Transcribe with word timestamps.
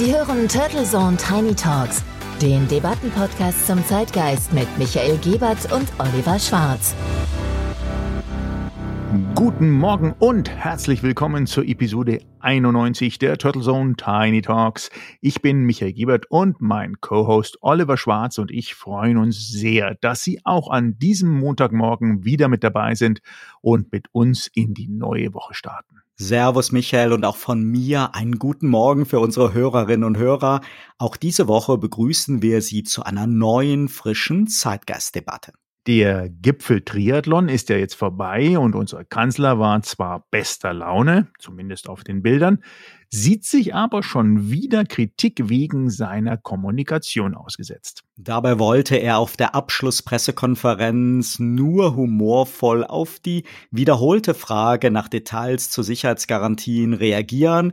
Sie 0.00 0.14
hören 0.14 0.48
Turtle 0.48 0.84
Zone 0.84 1.18
Tiny 1.18 1.54
Talks, 1.54 2.02
den 2.40 2.66
Debattenpodcast 2.68 3.66
zum 3.66 3.84
Zeitgeist 3.84 4.50
mit 4.50 4.66
Michael 4.78 5.18
Gebert 5.18 5.70
und 5.70 5.92
Oliver 5.98 6.38
Schwarz. 6.38 6.94
Guten 9.34 9.70
Morgen 9.70 10.14
und 10.18 10.48
herzlich 10.48 11.02
willkommen 11.02 11.46
zur 11.46 11.66
Episode 11.66 12.22
91 12.38 13.18
der 13.18 13.36
Turtle 13.36 13.60
Zone 13.60 13.94
Tiny 13.96 14.40
Talks. 14.40 14.88
Ich 15.20 15.42
bin 15.42 15.64
Michael 15.64 15.92
Gebert 15.92 16.30
und 16.30 16.62
mein 16.62 17.02
Co-Host 17.02 17.58
Oliver 17.60 17.98
Schwarz 17.98 18.38
und 18.38 18.50
ich 18.50 18.74
freuen 18.74 19.18
uns 19.18 19.48
sehr, 19.48 19.96
dass 19.96 20.24
Sie 20.24 20.40
auch 20.44 20.70
an 20.70 20.98
diesem 20.98 21.28
Montagmorgen 21.28 22.24
wieder 22.24 22.48
mit 22.48 22.64
dabei 22.64 22.94
sind 22.94 23.20
und 23.60 23.92
mit 23.92 24.06
uns 24.12 24.46
in 24.46 24.72
die 24.72 24.88
neue 24.88 25.34
Woche 25.34 25.52
starten. 25.52 26.00
Servus 26.20 26.70
Michael 26.70 27.14
und 27.14 27.24
auch 27.24 27.38
von 27.38 27.64
mir 27.64 28.14
einen 28.14 28.38
guten 28.38 28.68
Morgen 28.68 29.06
für 29.06 29.20
unsere 29.20 29.54
Hörerinnen 29.54 30.04
und 30.04 30.18
Hörer. 30.18 30.60
Auch 30.98 31.16
diese 31.16 31.48
Woche 31.48 31.78
begrüßen 31.78 32.42
wir 32.42 32.60
Sie 32.60 32.82
zu 32.82 33.02
einer 33.04 33.26
neuen, 33.26 33.88
frischen 33.88 34.46
Zeitgeistdebatte. 34.46 35.54
Der 35.86 36.28
Gipfel-Triathlon 36.28 37.48
ist 37.48 37.70
ja 37.70 37.76
jetzt 37.76 37.94
vorbei 37.94 38.58
und 38.58 38.74
unser 38.74 39.02
Kanzler 39.02 39.58
war 39.58 39.80
zwar 39.80 40.26
bester 40.30 40.74
Laune, 40.74 41.28
zumindest 41.38 41.88
auf 41.88 42.04
den 42.04 42.20
Bildern, 42.20 42.62
sieht 43.12 43.44
sich 43.44 43.74
aber 43.74 44.02
schon 44.02 44.50
wieder 44.50 44.84
Kritik 44.84 45.48
wegen 45.48 45.90
seiner 45.90 46.36
Kommunikation 46.36 47.34
ausgesetzt. 47.34 48.02
Dabei 48.16 48.58
wollte 48.58 48.96
er 48.96 49.18
auf 49.18 49.36
der 49.36 49.54
Abschlusspressekonferenz 49.54 51.38
nur 51.40 51.96
humorvoll 51.96 52.84
auf 52.84 53.18
die 53.18 53.44
wiederholte 53.70 54.34
Frage 54.34 54.90
nach 54.90 55.08
Details 55.08 55.70
zu 55.70 55.82
Sicherheitsgarantien 55.82 56.94
reagieren, 56.94 57.72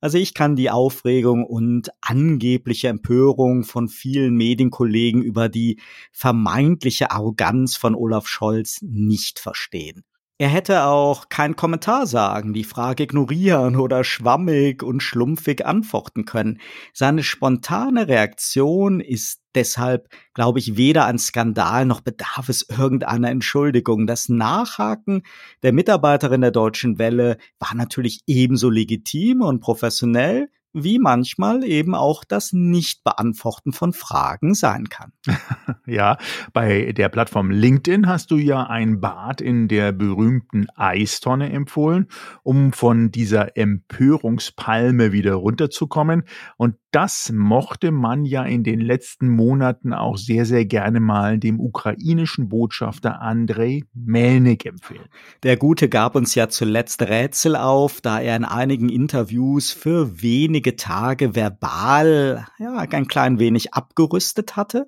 also 0.00 0.16
ich 0.16 0.32
kann 0.32 0.54
die 0.54 0.70
Aufregung 0.70 1.44
und 1.44 1.90
angebliche 2.00 2.88
Empörung 2.88 3.64
von 3.64 3.88
vielen 3.88 4.36
Medienkollegen 4.36 5.22
über 5.22 5.48
die 5.48 5.80
vermeintliche 6.12 7.10
Arroganz 7.10 7.76
von 7.76 7.96
Olaf 7.96 8.28
Scholz 8.28 8.80
nicht 8.82 9.40
verstehen. 9.40 10.04
Er 10.40 10.48
hätte 10.48 10.84
auch 10.84 11.28
keinen 11.30 11.56
Kommentar 11.56 12.06
sagen, 12.06 12.52
die 12.52 12.62
Frage 12.62 13.02
ignorieren 13.02 13.74
oder 13.74 14.04
schwammig 14.04 14.84
und 14.84 15.02
schlumpfig 15.02 15.66
antworten 15.66 16.26
können. 16.26 16.60
Seine 16.94 17.24
spontane 17.24 18.06
Reaktion 18.06 19.00
ist 19.00 19.40
deshalb, 19.56 20.08
glaube 20.34 20.60
ich, 20.60 20.76
weder 20.76 21.06
ein 21.06 21.18
Skandal 21.18 21.86
noch 21.86 22.02
bedarf 22.02 22.48
es 22.48 22.64
irgendeiner 22.68 23.30
Entschuldigung. 23.30 24.06
Das 24.06 24.28
Nachhaken 24.28 25.22
der 25.64 25.72
Mitarbeiterin 25.72 26.42
der 26.42 26.52
Deutschen 26.52 27.00
Welle 27.00 27.38
war 27.58 27.74
natürlich 27.74 28.20
ebenso 28.28 28.70
legitim 28.70 29.40
und 29.40 29.58
professionell, 29.58 30.50
wie 30.84 30.98
manchmal 30.98 31.64
eben 31.64 31.94
auch 31.94 32.24
das 32.24 32.52
Nicht-Beantworten 32.52 33.72
von 33.72 33.92
Fragen 33.92 34.54
sein 34.54 34.88
kann. 34.88 35.12
Ja, 35.86 36.18
bei 36.52 36.92
der 36.92 37.08
Plattform 37.08 37.50
LinkedIn 37.50 38.06
hast 38.06 38.30
du 38.30 38.36
ja 38.36 38.64
ein 38.64 39.00
Bad 39.00 39.40
in 39.40 39.68
der 39.68 39.92
berühmten 39.92 40.66
Eistonne 40.76 41.50
empfohlen, 41.50 42.08
um 42.42 42.74
von 42.74 43.10
dieser 43.10 43.56
Empörungspalme 43.56 45.12
wieder 45.12 45.34
runterzukommen. 45.34 46.24
Und 46.58 46.74
das 46.90 47.30
mochte 47.32 47.90
man 47.90 48.24
ja 48.24 48.44
in 48.44 48.64
den 48.64 48.80
letzten 48.80 49.28
Monaten 49.28 49.92
auch 49.92 50.16
sehr, 50.16 50.46
sehr 50.46 50.64
gerne 50.64 51.00
mal 51.00 51.38
dem 51.38 51.60
ukrainischen 51.60 52.48
Botschafter 52.48 53.20
Andrei 53.20 53.82
Melnik 53.92 54.64
empfehlen. 54.64 55.04
Der 55.42 55.58
Gute 55.58 55.88
gab 55.90 56.14
uns 56.14 56.34
ja 56.34 56.48
zuletzt 56.48 57.02
Rätsel 57.02 57.56
auf, 57.56 58.00
da 58.00 58.20
er 58.20 58.36
in 58.36 58.44
einigen 58.44 58.88
Interviews 58.88 59.70
für 59.70 60.22
wenige 60.22 60.67
Tage 60.76 61.34
verbal 61.34 62.46
ja, 62.58 62.76
ein 62.76 63.08
klein 63.08 63.38
wenig 63.38 63.74
abgerüstet 63.74 64.56
hatte 64.56 64.86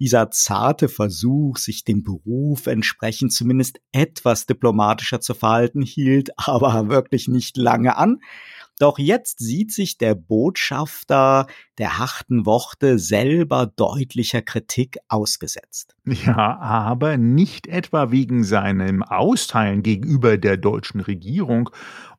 dieser 0.00 0.30
zarte 0.30 0.88
Versuch, 0.88 1.58
sich 1.58 1.84
dem 1.84 2.02
Beruf 2.02 2.66
entsprechend 2.66 3.32
zumindest 3.34 3.80
etwas 3.92 4.46
diplomatischer 4.46 5.20
zu 5.20 5.34
verhalten, 5.34 5.82
hielt 5.82 6.30
aber 6.38 6.88
wirklich 6.88 7.28
nicht 7.28 7.58
lange 7.58 7.96
an. 7.96 8.20
Doch 8.80 8.98
jetzt 8.98 9.40
sieht 9.40 9.72
sich 9.72 9.98
der 9.98 10.14
Botschafter 10.14 11.46
der 11.76 11.98
harten 11.98 12.46
Worte 12.46 12.98
selber 12.98 13.66
deutlicher 13.66 14.40
Kritik 14.40 14.96
ausgesetzt. 15.08 15.96
Ja, 16.06 16.58
aber 16.58 17.18
nicht 17.18 17.66
etwa 17.66 18.10
wegen 18.10 18.42
seinem 18.42 19.02
Austeilen 19.02 19.82
gegenüber 19.82 20.38
der 20.38 20.56
deutschen 20.56 21.00
Regierung 21.00 21.70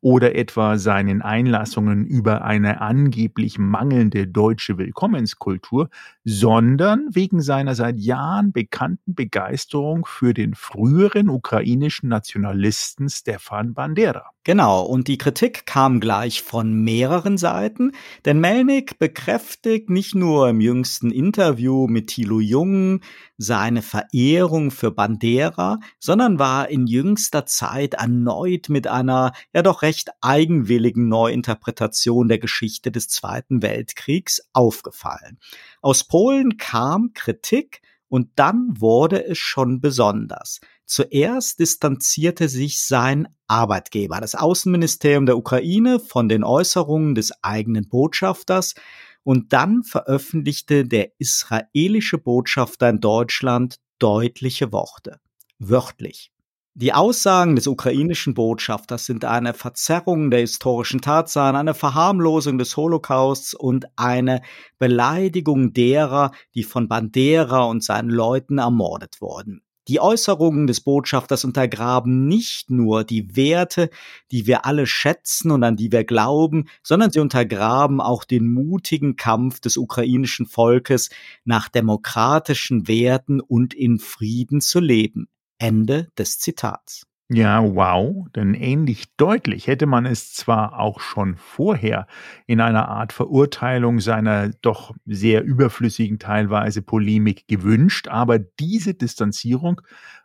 oder 0.02 0.36
etwa 0.36 0.78
seinen 0.78 1.22
Einlassungen 1.22 2.06
über 2.06 2.44
eine 2.44 2.82
angeblich 2.82 3.60
mangelnde 3.60 4.28
deutsche 4.28 4.78
Willkommenskultur, 4.78 5.90
sondern 6.24 7.08
wegen 7.12 7.42
seiner 7.42 7.76
seit 7.76 8.00
Jahren 8.00 8.52
bekannten 8.52 9.14
Begeisterung 9.14 10.06
für 10.06 10.34
den 10.34 10.56
früheren 10.56 11.30
ukrainischen 11.30 12.10
Nationalisten 12.10 13.10
Stefan 13.10 13.74
Bandera. 13.74 14.32
Genau, 14.44 14.82
und 14.82 15.08
die 15.08 15.20
Kritik 15.20 15.68
kam 15.68 16.00
gleich 16.00 16.42
von 16.52 16.74
mehreren 16.74 17.38
Seiten, 17.38 17.94
denn 18.26 18.42
Melnik 18.42 19.00
bekräftigt 19.00 19.90
nicht 19.90 20.16
nur 20.16 20.50
im 20.50 20.60
jüngsten 20.60 21.10
Interview 21.10 21.88
mit 21.88 22.08
Thilo 22.08 22.42
Jung 22.42 23.00
seine 23.38 23.82
Verehrung 23.82 24.70
für 24.70 24.92
Bandera, 24.92 25.80
sondern 25.98 26.40
war 26.40 26.68
in 26.68 26.88
jüngster 26.88 27.46
Zeit 27.46 27.94
erneut 27.94 28.68
mit 28.68 28.86
einer 28.86 29.32
ja 29.54 29.62
doch 29.62 29.82
recht 29.82 30.10
eigenwilligen 30.20 31.08
Neuinterpretation 31.08 32.28
der 32.28 32.40
Geschichte 32.40 32.92
des 32.92 33.08
Zweiten 33.08 33.62
Weltkriegs 33.62 34.42
aufgefallen. 34.52 35.40
Aus 35.82 36.04
Polen 36.04 36.58
kam 36.58 37.14
Kritik 37.14 37.82
und 38.12 38.28
dann 38.36 38.74
wurde 38.78 39.26
es 39.26 39.38
schon 39.38 39.80
besonders. 39.80 40.60
Zuerst 40.86 41.60
distanzierte 41.60 42.50
sich 42.50 42.84
sein 42.84 43.30
Arbeitgeber, 43.48 44.20
das 44.20 44.36
Außenministerium 44.36 45.26
der 45.26 45.38
Ukraine, 45.38 45.98
von 45.98 46.28
den 46.28 46.44
Äußerungen 46.44 47.16
des 47.16 47.32
eigenen 47.42 47.88
Botschafters 47.88 48.76
und 49.24 49.54
dann 49.54 49.84
veröffentlichte 49.84 50.86
der 50.86 51.14
israelische 51.20 52.18
Botschafter 52.18 52.90
in 52.90 53.00
Deutschland 53.00 53.78
deutliche 53.98 54.74
Worte. 54.74 55.22
Wörtlich. 55.58 56.34
Die 56.74 56.94
Aussagen 56.94 57.58
des 57.58 57.68
ukrainischen 57.68 58.34
Botschafters 58.34 59.06
sind 59.06 59.26
eine 59.26 59.54
Verzerrung 59.54 60.32
der 60.32 60.40
historischen 60.40 61.02
Tatsachen, 61.02 61.58
eine 61.58 61.74
Verharmlosung 61.74 62.58
des 62.58 62.78
Holocausts 62.78 63.54
und 63.54 63.88
eine 63.98 64.42
Beleidigung 64.80 65.74
derer, 65.74 66.32
die 66.56 66.64
von 66.64 66.88
Bandera 66.88 67.64
und 67.66 67.84
seinen 67.84 68.10
Leuten 68.10 68.58
ermordet 68.58 69.20
wurden. 69.20 69.64
Die 69.90 70.00
Äußerungen 70.00 70.66
des 70.66 70.80
Botschafters 70.80 71.44
untergraben 71.44 72.28
nicht 72.28 72.70
nur 72.70 73.04
die 73.04 73.36
Werte, 73.36 73.90
die 74.32 74.48
wir 74.48 74.66
alle 74.66 74.88
schätzen 74.88 75.52
und 75.52 75.66
an 75.66 75.76
die 75.76 75.92
wir 75.92 76.06
glauben, 76.06 76.70
sondern 76.84 77.12
sie 77.12 77.20
untergraben 77.20 78.00
auch 78.00 78.24
den 78.24 78.48
mutigen 78.48 79.18
Kampf 79.18 79.60
des 79.60 79.76
ukrainischen 79.76 80.46
Volkes 80.46 81.10
nach 81.44 81.68
demokratischen 81.68 82.88
Werten 82.88 83.42
und 83.42 83.74
in 83.74 84.00
Frieden 84.00 84.62
zu 84.62 84.80
leben. 84.80 85.28
Ende 85.62 86.08
des 86.18 86.40
Zitats. 86.40 87.04
Ja, 87.34 87.64
wow, 87.64 88.28
denn 88.36 88.54
ähnlich 88.54 89.16
deutlich 89.16 89.68
hätte 89.68 89.86
man 89.86 90.06
es 90.06 90.34
zwar 90.34 90.78
auch 90.78 91.00
schon 91.00 91.38
vorher 91.38 92.08
in 92.46 92.60
einer 92.60 92.90
Art 92.90 93.14
Verurteilung 93.14 94.02
seiner 94.02 94.50
doch 94.62 94.94
sehr 95.06 95.42
überflüssigen 95.42 96.20
teilweise 96.20 96.82
Polemik 96.82 97.48
gewünscht, 97.48 98.10
aber 98.10 98.38
diese 98.38 98.96
Distanzierung 98.96 99.80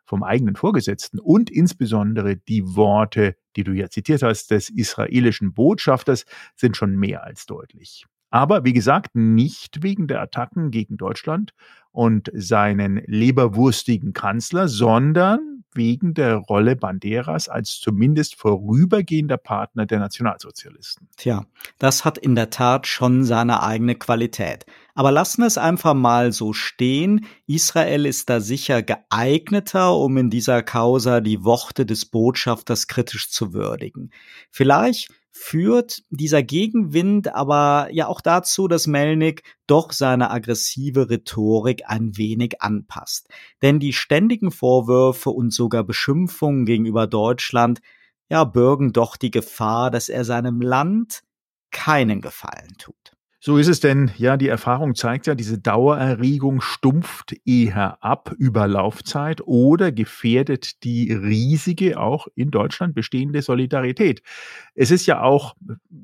vom 0.04 0.24
eigenen 0.24 0.56
Vorgesetzten 0.56 1.20
und 1.20 1.48
insbesondere 1.48 2.38
die 2.38 2.64
Worte, 2.74 3.36
die 3.54 3.62
du 3.62 3.72
ja 3.72 3.88
zitiert 3.88 4.24
hast, 4.24 4.50
des 4.50 4.68
israelischen 4.68 5.54
Botschafters 5.54 6.24
sind 6.56 6.77
schon 6.77 6.97
mehr 6.97 7.22
als 7.22 7.47
deutlich. 7.47 8.06
Aber 8.30 8.65
wie 8.65 8.72
gesagt, 8.72 9.15
nicht 9.15 9.82
wegen 9.82 10.09
der 10.09 10.21
Attacken 10.21 10.71
gegen 10.71 10.97
Deutschland 10.97 11.54
und 11.97 12.31
seinen 12.34 13.03
leberwurstigen 13.07 14.13
Kanzler, 14.13 14.69
sondern 14.69 15.65
wegen 15.72 16.13
der 16.13 16.37
Rolle 16.37 16.77
Banderas 16.77 17.48
als 17.48 17.81
zumindest 17.81 18.34
vorübergehender 18.34 19.39
Partner 19.39 19.87
der 19.87 20.01
Nationalsozialisten. 20.01 21.09
Tja, 21.16 21.47
das 21.78 22.04
hat 22.04 22.19
in 22.19 22.34
der 22.34 22.51
Tat 22.51 22.87
schon 22.87 23.25
seine 23.25 23.63
eigene 23.63 23.95
Qualität. 23.95 24.66
Aber 24.95 25.10
lassen 25.10 25.41
wir 25.41 25.47
es 25.47 25.57
einfach 25.57 25.95
mal 25.95 26.33
so 26.33 26.53
stehen. 26.53 27.25
Israel 27.47 28.04
ist 28.04 28.28
da 28.28 28.41
sicher 28.41 28.83
geeigneter, 28.83 29.97
um 29.97 30.19
in 30.19 30.28
dieser 30.28 30.63
Causa 30.63 31.22
die 31.22 31.45
Worte 31.45 31.87
des 31.87 32.04
Botschafters 32.04 32.89
kritisch 32.89 33.31
zu 33.31 33.54
würdigen. 33.54 34.10
Vielleicht 34.51 35.09
führt 35.38 36.03
dieser 36.09 36.42
Gegenwind 36.42 37.34
aber 37.34 37.88
ja 37.92 38.06
auch 38.06 38.21
dazu, 38.21 38.68
dass 38.68 38.86
Melnik 38.86 39.42
doch 39.66 39.92
seine 39.92 40.30
aggressive 40.30 41.10
Rhetorik 41.10 41.83
ein 41.86 42.16
wenig 42.16 42.62
anpasst. 42.62 43.28
Denn 43.60 43.78
die 43.78 43.92
ständigen 43.92 44.50
Vorwürfe 44.50 45.30
und 45.30 45.53
sogar 45.53 45.84
Beschimpfungen 45.84 46.65
gegenüber 46.65 47.06
Deutschland 47.06 47.80
ja 48.30 48.44
bürgen 48.44 48.92
doch 48.92 49.16
die 49.16 49.30
Gefahr, 49.30 49.91
dass 49.91 50.09
er 50.09 50.24
seinem 50.24 50.60
Land 50.60 51.22
keinen 51.71 52.22
Gefallen 52.22 52.74
tut. 52.78 53.16
So 53.47 53.59
ist 53.59 53.69
es 53.69 53.78
denn, 53.78 54.10
ja, 54.19 54.37
die 54.37 54.48
Erfahrung 54.48 54.97
zeigt 54.97 55.28
ja, 55.28 55.37
diese 55.37 55.57
Dauererregung 55.57 56.60
stumpft 56.60 57.37
eher 57.45 58.03
ab 58.03 58.34
über 58.37 58.66
Laufzeit 58.66 59.41
oder 59.41 59.93
gefährdet 59.93 60.83
die 60.83 61.13
riesige, 61.13 62.01
auch 62.01 62.27
in 62.34 62.51
Deutschland 62.51 62.97
bestehende 62.97 63.41
Solidarität. 63.43 64.21
Es 64.75 64.91
ist 64.91 65.07
ja 65.07 65.22
auch 65.22 65.54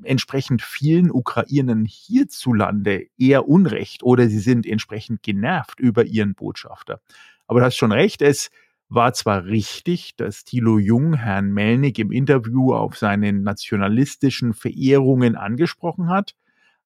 entsprechend 0.05 0.63
vielen 0.63 1.11
Ukrainern 1.11 1.85
hierzulande 1.85 3.07
eher 3.19 3.49
Unrecht 3.49 4.05
oder 4.05 4.29
sie 4.29 4.39
sind 4.39 4.65
entsprechend 4.65 5.25
genervt 5.25 5.81
über 5.81 6.05
ihren 6.05 6.37
Botschafter. 6.37 7.01
Aber 7.49 7.59
du 7.59 7.67
hast 7.67 7.75
schon 7.75 7.91
recht, 7.91 8.23
es 8.23 8.53
war 8.89 9.15
zwar 9.15 9.47
richtig, 9.47 10.15
dass 10.15 10.45
Thilo 10.45 10.79
Jung 10.79 11.15
Herrn 11.15 11.51
Melnik 11.51 11.99
im 11.99 12.13
Interview 12.13 12.73
auf 12.73 12.97
seine 12.97 13.33
nationalistischen 13.33 14.55
Verehrungen 14.55 15.35
angesprochen 15.35 16.09
hat, 16.09 16.37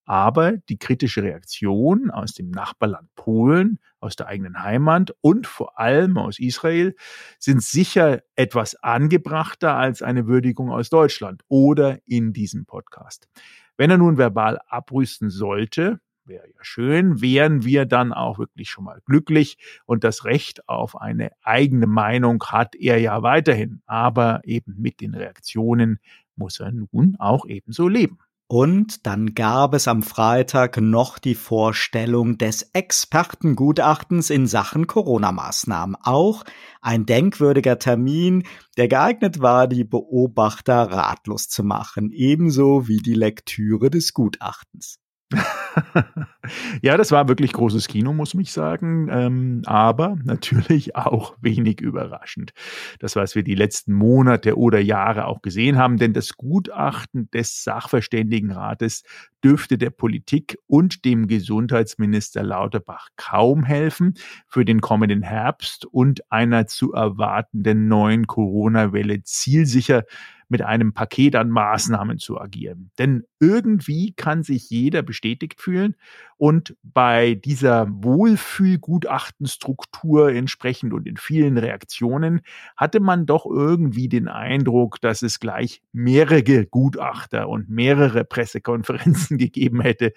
aber 0.06 0.52
die 0.68 0.78
kritische 0.78 1.22
Reaktion 1.22 2.10
aus 2.10 2.32
dem 2.32 2.50
Nachbarland 2.50 3.14
Polen, 3.16 3.80
aus 4.00 4.16
der 4.16 4.28
eigenen 4.28 4.62
Heimat 4.62 5.12
und 5.20 5.46
vor 5.46 5.78
allem 5.78 6.16
aus 6.16 6.38
Israel 6.38 6.94
sind 7.38 7.62
sicher 7.62 8.22
etwas 8.36 8.76
angebrachter 8.76 9.74
als 9.74 10.02
eine 10.02 10.26
Würdigung 10.26 10.70
aus 10.70 10.88
Deutschland 10.90 11.42
oder 11.48 11.98
in 12.06 12.32
diesem 12.32 12.66
Podcast. 12.66 13.28
Wenn 13.76 13.90
er 13.90 13.98
nun 13.98 14.16
verbal 14.16 14.60
abrüsten 14.68 15.28
sollte, 15.28 16.00
wäre 16.24 16.46
ja 16.46 16.58
schön, 16.60 17.20
wären 17.20 17.64
wir 17.64 17.84
dann 17.84 18.12
auch 18.12 18.38
wirklich 18.38 18.70
schon 18.70 18.84
mal 18.84 19.00
glücklich 19.06 19.58
und 19.86 20.04
das 20.04 20.24
Recht 20.24 20.68
auf 20.68 21.00
eine 21.00 21.30
eigene 21.42 21.86
Meinung 21.86 22.42
hat 22.44 22.74
er 22.74 22.98
ja 22.98 23.22
weiterhin, 23.22 23.82
aber 23.86 24.40
eben 24.44 24.76
mit 24.78 25.00
den 25.00 25.14
Reaktionen 25.14 25.98
muss 26.36 26.60
er 26.60 26.72
nun 26.72 27.16
auch 27.18 27.46
ebenso 27.46 27.88
leben. 27.88 28.18
Und 28.48 29.06
dann 29.06 29.34
gab 29.34 29.74
es 29.74 29.88
am 29.88 30.04
Freitag 30.04 30.80
noch 30.80 31.18
die 31.18 31.34
Vorstellung 31.34 32.38
des 32.38 32.70
Expertengutachtens 32.74 34.30
in 34.30 34.46
Sachen 34.46 34.86
Corona-Maßnahmen. 34.86 35.96
Auch 36.00 36.44
ein 36.80 37.06
denkwürdiger 37.06 37.80
Termin, 37.80 38.44
der 38.76 38.86
geeignet 38.86 39.40
war, 39.40 39.66
die 39.66 39.82
Beobachter 39.82 40.92
ratlos 40.92 41.48
zu 41.48 41.64
machen, 41.64 42.12
ebenso 42.12 42.86
wie 42.86 42.98
die 42.98 43.14
Lektüre 43.14 43.90
des 43.90 44.14
Gutachtens. 44.14 45.00
ja, 46.82 46.96
das 46.96 47.10
war 47.10 47.28
wirklich 47.28 47.52
großes 47.52 47.88
Kino, 47.88 48.12
muss 48.12 48.34
ich 48.34 48.52
sagen, 48.52 49.08
ähm, 49.10 49.62
aber 49.66 50.16
natürlich 50.22 50.94
auch 50.94 51.36
wenig 51.40 51.80
überraschend. 51.80 52.52
Das, 53.00 53.16
was 53.16 53.34
wir 53.34 53.42
die 53.42 53.56
letzten 53.56 53.92
Monate 53.92 54.56
oder 54.56 54.78
Jahre 54.78 55.26
auch 55.26 55.42
gesehen 55.42 55.78
haben, 55.78 55.96
denn 55.96 56.12
das 56.12 56.36
Gutachten 56.36 57.28
des 57.32 57.64
Sachverständigenrates 57.64 59.02
dürfte 59.42 59.78
der 59.78 59.90
Politik 59.90 60.58
und 60.66 61.04
dem 61.04 61.26
Gesundheitsminister 61.26 62.44
Lauterbach 62.44 63.08
kaum 63.16 63.64
helfen 63.64 64.14
für 64.46 64.64
den 64.64 64.80
kommenden 64.80 65.22
Herbst 65.22 65.86
und 65.86 66.30
einer 66.30 66.66
zu 66.66 66.92
erwartenden 66.92 67.88
neuen 67.88 68.26
Corona-Welle 68.28 69.22
zielsicher 69.24 70.04
mit 70.48 70.62
einem 70.62 70.92
Paket 70.92 71.36
an 71.36 71.50
Maßnahmen 71.50 72.18
zu 72.18 72.40
agieren. 72.40 72.90
Denn 72.98 73.24
irgendwie 73.40 74.12
kann 74.12 74.42
sich 74.42 74.68
jeder 74.70 75.02
bestätigt 75.02 75.60
fühlen 75.60 75.94
und 76.36 76.76
bei 76.82 77.34
dieser 77.34 77.86
Wohlfühlgutachtenstruktur 77.90 80.30
entsprechend 80.30 80.92
und 80.92 81.06
in 81.06 81.16
vielen 81.16 81.56
Reaktionen 81.58 82.42
hatte 82.76 83.00
man 83.00 83.26
doch 83.26 83.46
irgendwie 83.46 84.08
den 84.08 84.28
Eindruck, 84.28 85.00
dass 85.00 85.22
es 85.22 85.40
gleich 85.40 85.82
mehrere 85.92 86.66
Gutachter 86.66 87.48
und 87.48 87.68
mehrere 87.68 88.24
Pressekonferenzen 88.24 89.38
gegeben 89.38 89.80
hätte. 89.80 90.12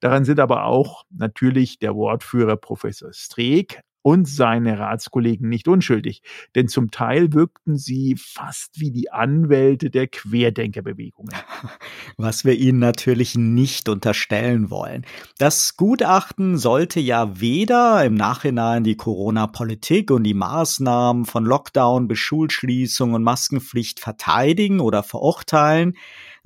Daran 0.00 0.24
sind 0.24 0.40
aber 0.40 0.64
auch 0.64 1.04
natürlich 1.10 1.78
der 1.78 1.94
Wortführer 1.94 2.56
Professor 2.56 3.12
Streeck 3.12 3.82
und 4.06 4.28
seine 4.28 4.78
Ratskollegen 4.78 5.48
nicht 5.48 5.66
unschuldig, 5.66 6.22
denn 6.54 6.68
zum 6.68 6.92
Teil 6.92 7.32
wirkten 7.32 7.76
sie 7.76 8.14
fast 8.16 8.78
wie 8.78 8.92
die 8.92 9.10
Anwälte 9.10 9.90
der 9.90 10.06
Querdenkerbewegungen. 10.06 11.34
Was 12.16 12.44
wir 12.44 12.54
ihnen 12.54 12.78
natürlich 12.78 13.34
nicht 13.34 13.88
unterstellen 13.88 14.70
wollen. 14.70 15.04
Das 15.38 15.76
Gutachten 15.76 16.56
sollte 16.56 17.00
ja 17.00 17.40
weder 17.40 18.04
im 18.04 18.14
Nachhinein 18.14 18.84
die 18.84 18.96
Corona-Politik 18.96 20.12
und 20.12 20.22
die 20.22 20.34
Maßnahmen 20.34 21.24
von 21.24 21.44
Lockdown, 21.44 22.06
Beschulschließung 22.06 23.12
und 23.12 23.24
Maskenpflicht 23.24 23.98
verteidigen 23.98 24.78
oder 24.78 25.02
verurteilen, 25.02 25.96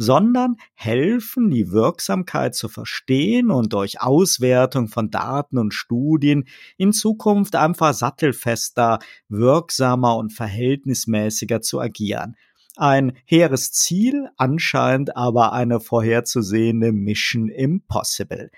sondern 0.02 0.56
helfen, 0.72 1.50
die 1.50 1.72
Wirksamkeit 1.72 2.54
zu 2.54 2.70
verstehen 2.70 3.50
und 3.50 3.74
durch 3.74 4.00
Auswertung 4.00 4.88
von 4.88 5.10
Daten 5.10 5.58
und 5.58 5.74
Studien 5.74 6.46
in 6.78 6.94
Zukunft 6.94 7.54
einfach 7.54 7.92
sattelfester, 7.92 8.98
wirksamer 9.28 10.16
und 10.16 10.32
verhältnismäßiger 10.32 11.60
zu 11.60 11.80
agieren. 11.80 12.36
Ein 12.76 13.12
hehres 13.26 13.72
Ziel, 13.72 14.30
anscheinend 14.38 15.18
aber 15.18 15.52
eine 15.52 15.80
vorherzusehende 15.80 16.92
Mission 16.92 17.50
Impossible. 17.50 18.50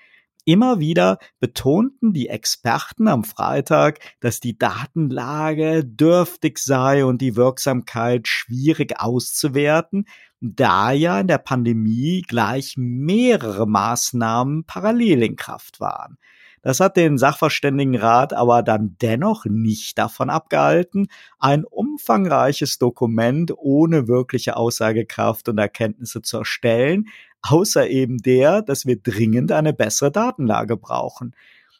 Immer 0.45 0.79
wieder 0.79 1.19
betonten 1.39 2.13
die 2.13 2.27
Experten 2.27 3.07
am 3.07 3.23
Freitag, 3.23 3.99
dass 4.19 4.41
die 4.41 4.57
Datenlage 4.57 5.85
dürftig 5.85 6.59
sei 6.59 7.05
und 7.05 7.21
die 7.21 7.35
Wirksamkeit 7.35 8.27
schwierig 8.27 8.99
auszuwerten, 8.99 10.05
da 10.43 10.91
ja 10.91 11.21
in 11.21 11.27
der 11.27 11.37
Pandemie 11.37 12.21
gleich 12.27 12.73
mehrere 12.75 13.65
Maßnahmen 13.65 14.65
parallel 14.65 15.23
in 15.23 15.35
Kraft 15.37 15.79
waren. 15.79 16.17
Das 16.61 16.81
hat 16.81 16.97
den 16.97 17.17
Sachverständigenrat 17.17 18.33
aber 18.33 18.61
dann 18.61 18.97
dennoch 19.01 19.45
nicht 19.45 19.97
davon 19.97 20.29
abgehalten, 20.29 21.07
ein 21.39 21.63
umfangreiches 21.63 22.77
Dokument 22.77 23.53
ohne 23.55 24.09
wirkliche 24.09 24.57
Aussagekraft 24.57 25.47
und 25.47 25.57
Erkenntnisse 25.57 26.21
zu 26.21 26.39
erstellen, 26.39 27.07
außer 27.41 27.89
eben 27.89 28.17
der, 28.17 28.61
dass 28.61 28.85
wir 28.85 28.99
dringend 28.99 29.53
eine 29.53 29.73
bessere 29.73 30.11
Datenlage 30.11 30.75
brauchen. 30.75 31.35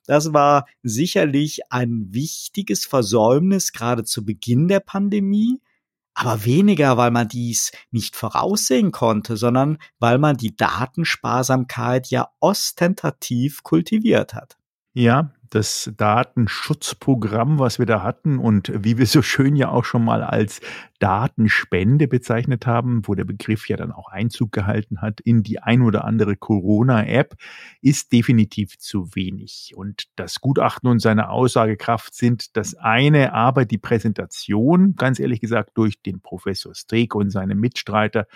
Das 0.06 0.34
war 0.34 0.68
sicherlich 0.84 1.62
ein 1.70 2.08
wichtiges 2.12 2.86
Versäumnis 2.86 3.74
gerade 3.74 4.06
zu 4.06 4.26
Beginn 4.26 4.68
der 4.70 4.82
Pandemie, 4.82 5.60
aber 6.14 6.46
weniger, 6.46 6.98
weil 6.98 7.12
man 7.12 7.28
dies 7.28 7.72
nicht 7.92 8.16
voraussehen 8.16 8.92
konnte, 8.92 9.38
sondern 9.38 9.78
weil 10.00 10.18
man 10.18 10.38
die 10.38 10.56
Datensparsamkeit 10.56 12.08
ja 12.08 12.30
ostentativ 12.40 13.64
kultiviert 13.64 14.34
hat. 14.34 14.58
Ja, 14.94 15.32
das 15.54 15.92
Datenschutzprogramm, 15.98 17.60
was 17.60 17.78
wir 17.78 17.86
da 17.86 18.02
hatten 18.02 18.40
und 18.40 18.72
wie 18.84 18.98
wir 18.98 19.06
so 19.06 19.22
schön 19.22 19.56
ja 19.56 19.70
auch 19.70 19.86
schon 19.86 20.04
mal 20.04 20.24
als 20.24 20.62
Datenspende 21.00 22.08
bezeichnet 22.08 22.66
haben, 22.66 23.08
wo 23.08 23.14
der 23.14 23.26
Begriff 23.26 23.70
ja 23.70 23.78
dann 23.78 23.92
auch 23.92 24.10
Einzug 24.10 24.52
gehalten 24.52 25.02
hat 25.02 25.22
in 25.22 25.44
die 25.44 25.60
ein 25.60 25.82
oder 25.82 26.06
andere 26.06 26.36
Corona-App, 26.36 27.36
ist 27.82 28.12
definitiv 28.12 28.78
zu 28.80 29.16
wenig. 29.16 29.74
Und 29.76 30.06
das 30.16 30.42
Gutachten 30.42 30.90
und 30.90 31.00
seine 31.00 31.30
Aussagekraft 31.30 32.16
sind 32.16 32.58
das 32.58 32.74
eine, 32.76 33.34
aber 33.34 33.66
die 33.66 33.78
Präsentation, 33.78 34.96
ganz 34.96 35.20
ehrlich 35.20 35.42
gesagt, 35.42 35.72
durch 35.76 36.02
den 36.02 36.22
Professor 36.22 36.74
Streeck 36.74 37.14
und 37.16 37.30
seine 37.30 37.56
Mitstreiter, 37.56 38.28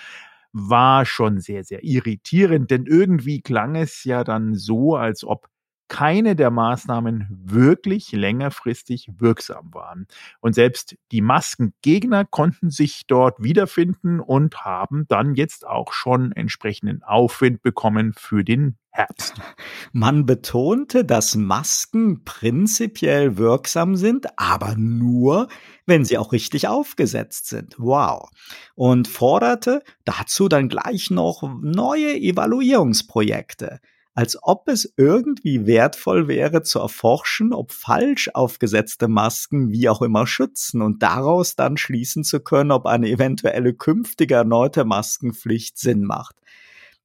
war 0.54 1.06
schon 1.06 1.40
sehr, 1.40 1.64
sehr 1.64 1.84
irritierend, 1.84 2.72
denn 2.72 2.86
irgendwie 2.86 3.42
klang 3.42 3.76
es 3.76 4.04
ja 4.04 4.24
dann 4.24 4.56
so, 4.56 4.96
als 4.96 5.24
ob 5.24 5.50
keine 5.88 6.36
der 6.36 6.52
Maßnahmen 6.52 7.28
wirklich 7.30 8.12
längerfristig 8.12 9.10
wirksam 9.18 9.74
waren. 9.74 10.08
Und 10.40 10.54
selbst 10.54 10.98
die 11.12 11.22
Maskengegner 11.22 12.26
konnten 12.26 12.70
sich 12.70 13.08
dort 13.08 13.42
wiederfinden 13.42 14.20
und 14.20 14.66
haben 14.66 15.06
dann 15.08 15.36
jetzt 15.36 15.66
auch 15.66 15.94
schon 15.94 16.32
entsprechenden 16.32 17.04
Aufwind 17.04 17.62
bekommen 17.62 18.14
für 18.14 18.44
den 18.44 18.78
Herbst. 18.92 19.36
Man 19.92 20.26
betonte, 20.26 21.06
dass 21.06 21.36
Masken 21.36 22.24
prinzipiell 22.26 23.38
wirksam 23.38 23.96
sind, 23.96 24.28
aber 24.38 24.76
nur, 24.76 25.48
wenn 25.86 26.04
sie 26.04 26.18
auch 26.18 26.32
richtig 26.32 26.68
aufgesetzt 26.68 27.48
sind. 27.48 27.76
Wow. 27.78 28.30
Und 28.76 29.08
forderte 29.08 29.84
dazu 30.04 30.50
dann 30.50 30.68
gleich 30.68 31.12
noch 31.12 31.44
neue 31.62 32.16
Evaluierungsprojekte 32.16 33.80
als 34.18 34.36
ob 34.42 34.68
es 34.68 34.92
irgendwie 34.98 35.68
wertvoll 35.68 36.28
wäre 36.28 36.64
zu 36.64 36.80
erforschen, 36.80 37.54
ob 37.54 37.72
falsch 37.72 38.32
aufgesetzte 38.34 39.08
Masken 39.08 39.70
wie 39.70 39.90
auch 39.90 40.02
immer 40.02 40.26
schützen 40.26 40.82
und 40.82 41.04
daraus 41.04 41.56
dann 41.56 41.78
schließen 41.78 42.24
zu 42.24 42.40
können, 42.40 42.72
ob 42.72 42.88
eine 42.88 43.10
eventuelle 43.10 43.76
künftige 43.76 44.34
erneute 44.34 44.86
Maskenpflicht 44.86 45.78
Sinn 45.78 46.04
macht. 46.04 46.36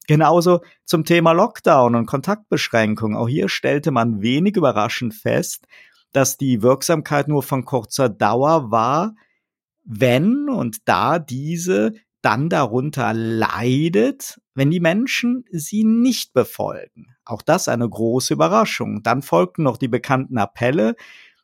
Genauso 0.06 0.62
zum 0.86 1.04
Thema 1.04 1.32
Lockdown 1.32 1.96
und 1.96 2.06
Kontaktbeschränkung. 2.06 3.14
Auch 3.14 3.28
hier 3.28 3.50
stellte 3.50 3.90
man 3.90 4.22
wenig 4.22 4.56
überraschend 4.56 5.12
fest, 5.12 5.66
dass 6.12 6.38
die 6.38 6.62
Wirksamkeit 6.62 7.28
nur 7.28 7.42
von 7.42 7.66
kurzer 7.66 8.08
Dauer 8.08 8.70
war, 8.70 9.14
wenn 9.84 10.48
und 10.48 10.88
da 10.88 11.18
diese 11.18 11.92
dann 12.22 12.48
darunter 12.48 13.12
leidet, 13.12 14.40
wenn 14.54 14.70
die 14.70 14.80
Menschen 14.80 15.44
sie 15.50 15.84
nicht 15.84 16.32
befolgen. 16.32 17.08
Auch 17.24 17.42
das 17.42 17.68
eine 17.68 17.88
große 17.88 18.34
Überraschung. 18.34 19.02
Dann 19.02 19.22
folgten 19.22 19.64
noch 19.64 19.76
die 19.76 19.88
bekannten 19.88 20.38
Appelle, 20.38 20.94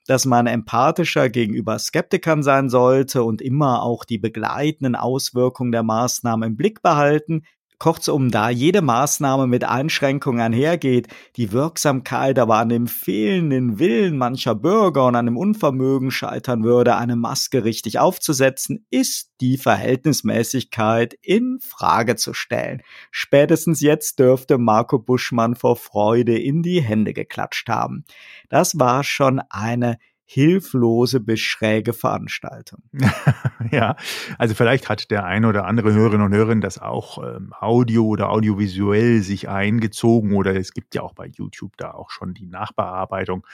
dass 0.06 0.24
man 0.24 0.46
empathischer 0.46 1.28
gegenüber 1.28 1.78
Skeptikern 1.78 2.42
sein 2.42 2.70
sollte 2.70 3.22
und 3.22 3.42
immer 3.42 3.82
auch 3.82 4.04
die 4.04 4.18
begleitenden 4.18 4.96
Auswirkungen 4.96 5.70
der 5.70 5.82
Maßnahmen 5.82 6.50
im 6.50 6.56
Blick 6.56 6.80
behalten. 6.80 7.42
Kurzum, 7.78 8.30
da 8.32 8.50
jede 8.50 8.82
Maßnahme 8.82 9.46
mit 9.46 9.62
Einschränkungen 9.62 10.40
einhergeht, 10.40 11.06
die 11.36 11.52
Wirksamkeit 11.52 12.38
aber 12.40 12.56
an 12.56 12.68
dem 12.68 12.88
fehlenden 12.88 13.78
Willen 13.78 14.18
mancher 14.18 14.56
Bürger 14.56 15.06
und 15.06 15.14
an 15.14 15.26
dem 15.26 15.36
Unvermögen 15.36 16.10
scheitern 16.10 16.64
würde, 16.64 16.96
eine 16.96 17.14
Maske 17.14 17.62
richtig 17.62 18.00
aufzusetzen, 18.00 18.84
ist 18.90 19.30
die 19.40 19.58
Verhältnismäßigkeit 19.58 21.14
in 21.22 21.60
Frage 21.60 22.16
zu 22.16 22.34
stellen. 22.34 22.82
Spätestens 23.12 23.80
jetzt 23.80 24.18
dürfte 24.18 24.58
Marco 24.58 24.98
Buschmann 24.98 25.54
vor 25.54 25.76
Freude 25.76 26.36
in 26.36 26.62
die 26.62 26.80
Hände 26.80 27.12
geklatscht 27.12 27.68
haben. 27.68 28.04
Das 28.48 28.80
war 28.80 29.04
schon 29.04 29.40
eine 29.50 29.98
hilflose 30.30 31.20
bis 31.20 31.40
schräge 31.40 31.94
Veranstaltung. 31.94 32.82
ja, 33.72 33.96
also 34.36 34.54
vielleicht 34.54 34.90
hat 34.90 35.10
der 35.10 35.24
eine 35.24 35.48
oder 35.48 35.64
andere 35.64 35.94
Hörerin 35.94 36.20
und 36.20 36.34
Hörerin 36.34 36.60
das 36.60 36.78
auch 36.78 37.24
ähm, 37.24 37.54
audio 37.58 38.04
oder 38.04 38.28
audiovisuell 38.28 39.22
sich 39.22 39.48
eingezogen 39.48 40.34
oder 40.34 40.54
es 40.54 40.74
gibt 40.74 40.94
ja 40.94 41.00
auch 41.00 41.14
bei 41.14 41.28
YouTube 41.28 41.78
da 41.78 41.92
auch 41.92 42.10
schon 42.10 42.34
die 42.34 42.46
Nachbearbeitung. 42.46 43.46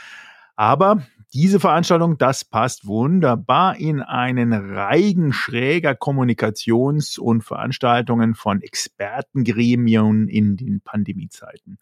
Aber 0.56 1.04
diese 1.32 1.60
Veranstaltung, 1.60 2.18
das 2.18 2.44
passt 2.44 2.86
wunderbar 2.86 3.76
in 3.76 4.02
einen 4.02 4.52
Reigen 4.52 5.32
schräger 5.32 5.92
Kommunikations- 5.92 7.20
und 7.20 7.42
Veranstaltungen 7.42 8.34
von 8.34 8.62
Expertengremien 8.62 10.26
in 10.26 10.56
den 10.56 10.80
Pandemiezeiten. 10.80 11.78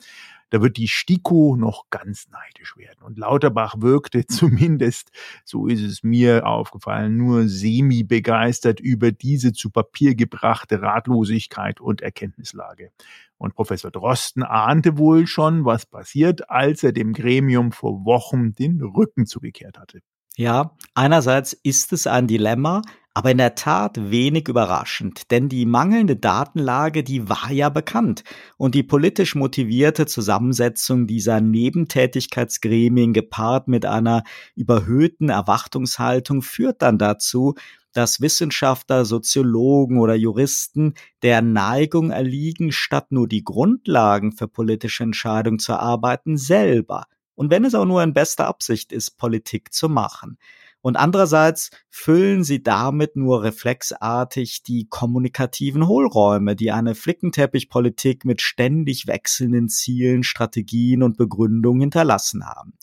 Da 0.52 0.61
wird 0.61 0.76
die 0.76 0.87
STIKO 0.87 1.56
noch 1.56 1.88
ganz 1.88 2.28
neidisch 2.28 2.76
werden. 2.76 3.02
Und 3.02 3.18
Lauterbach 3.18 3.76
wirkte 3.78 4.26
zumindest, 4.26 5.11
so 5.47 5.66
ist 5.66 5.80
es 5.80 6.02
mir 6.02 6.47
aufgefallen, 6.47 7.16
nur 7.16 7.49
semi 7.49 8.02
begeistert 8.02 8.78
über 8.78 9.12
diese 9.12 9.54
zu 9.54 9.71
Papier 9.71 10.14
gebrachte 10.14 10.82
Ratlosigkeit 10.82 11.80
und 11.80 12.02
Erkenntnislage. 12.02 12.90
Und 13.38 13.54
Professor 13.54 13.90
Drosten 13.90 14.42
ahnte 14.42 14.99
wohl 14.99 15.26
schon, 15.26 15.64
was 15.64 15.87
passiert, 15.87 16.50
als 16.50 16.82
er 16.82 16.92
dem 16.92 17.14
Gremium 17.14 17.73
vor 17.73 18.04
Wochen 18.04 18.52
den 18.52 18.82
Rücken 18.82 19.25
zugekehrt 19.25 19.78
hatte. 19.78 20.00
Ja, 20.37 20.76
einerseits 20.92 21.54
ist 21.54 21.94
es 21.94 22.06
ein 22.06 22.26
Dilemma, 22.26 22.82
aber 23.14 23.31
in 23.31 23.38
der 23.38 23.54
Tat 23.54 24.11
wenig 24.11 24.49
überraschend, 24.49 25.31
denn 25.31 25.49
die 25.49 25.66
mangelnde 25.66 26.16
Datenlage, 26.16 27.04
die 27.04 27.28
war 27.28 27.50
ja 27.52 27.69
bekannt 27.69 28.25
und 28.57 28.75
die 28.75 28.83
politisch 28.83 29.35
motivierte 29.35 30.07
Zusammensetzung 30.07 31.07
dieser 31.07 31.40
Nebentätigkeitsgremien 31.40 33.12
gepaart 33.12 33.69
mit 33.69 33.85
einer 33.85 34.23
überhöhten 34.54 35.28
Erwartungshaltung 35.28 36.42
führt 36.42 36.81
dann 36.83 36.99
dazu, 36.99 37.54
dass 37.92 38.23
Wissenschaftler, 38.23 39.04
Soziologen 39.04 39.99
oder 39.99 40.14
Juristen 40.14 40.95
der 41.23 41.42
Neigung 41.42 42.11
erliegen, 42.11 42.73
statt 42.73 43.12
nur 43.12 43.28
die 43.28 43.45
Grundlagen 43.45 44.33
für 44.33 44.49
politische 44.49 45.02
Entscheidungen 45.02 45.59
zu 45.59 45.73
erarbeiten, 45.73 46.38
selber 46.38 47.04
und 47.35 47.50
wenn 47.50 47.64
es 47.64 47.75
auch 47.75 47.87
nur 47.87 48.02
in 48.02 48.12
bester 48.12 48.47
Absicht 48.47 48.92
ist, 48.92 49.19
Politik 49.19 49.73
zu 49.73 49.88
machen. 49.88 50.38
Und 50.82 50.96
andererseits 50.96 51.70
füllen 51.88 52.42
sie 52.42 52.62
damit 52.62 53.14
nur 53.14 53.44
reflexartig 53.44 54.64
die 54.64 54.88
kommunikativen 54.90 55.86
Hohlräume, 55.86 56.56
die 56.56 56.72
eine 56.72 56.96
Flickenteppichpolitik 56.96 58.24
mit 58.24 58.42
ständig 58.42 59.06
wechselnden 59.06 59.68
Zielen, 59.68 60.24
Strategien 60.24 61.04
und 61.04 61.16
Begründungen 61.16 61.82
hinterlassen 61.82 62.44
haben. 62.44 62.74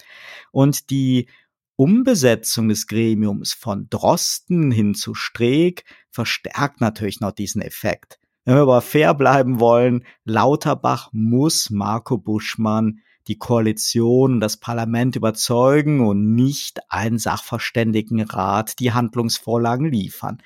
Und 0.52 0.90
die 0.90 1.28
Umbesetzung 1.76 2.70
des 2.70 2.88
Gremiums 2.88 3.54
von 3.54 3.88
Drosten 3.90 4.72
hin 4.72 4.96
zu 4.96 5.14
Streeck 5.14 5.84
verstärkt 6.10 6.82
natürlich 6.82 7.20
noch 7.20 7.32
diesen 7.32 7.62
Effekt. 7.62 8.20
Wenn 8.46 8.56
wir 8.56 8.64
aber 8.64 8.82
fair 8.82 9.14
bleiben 9.14 9.60
wollen, 9.60 10.06
Lauterbach 10.24 11.10
muss 11.12 11.70
Marco 11.70 12.18
Buschmann 12.18 13.02
die 13.28 13.38
Koalition, 13.38 14.40
das 14.40 14.58
Parlament 14.58 15.16
überzeugen 15.16 16.06
und 16.06 16.34
nicht 16.36 16.80
ein 16.90 17.18
Sachverständigenrat 17.18 18.80
die 18.80 18.92
Handlungsvorlagen 18.94 19.92
liefern. 19.92 20.42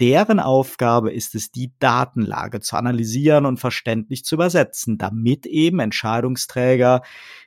Deren 0.00 0.40
Aufgabe 0.40 1.12
ist 1.12 1.36
es, 1.36 1.52
die 1.52 1.72
Datenlage 1.78 2.60
zu 2.60 2.76
analysieren 2.76 3.46
und 3.46 3.60
verständlich 3.60 4.24
zu 4.24 4.34
übersetzen, 4.34 4.98
damit 4.98 5.46
eben 5.46 5.78
Entscheidungsträger 5.78 7.02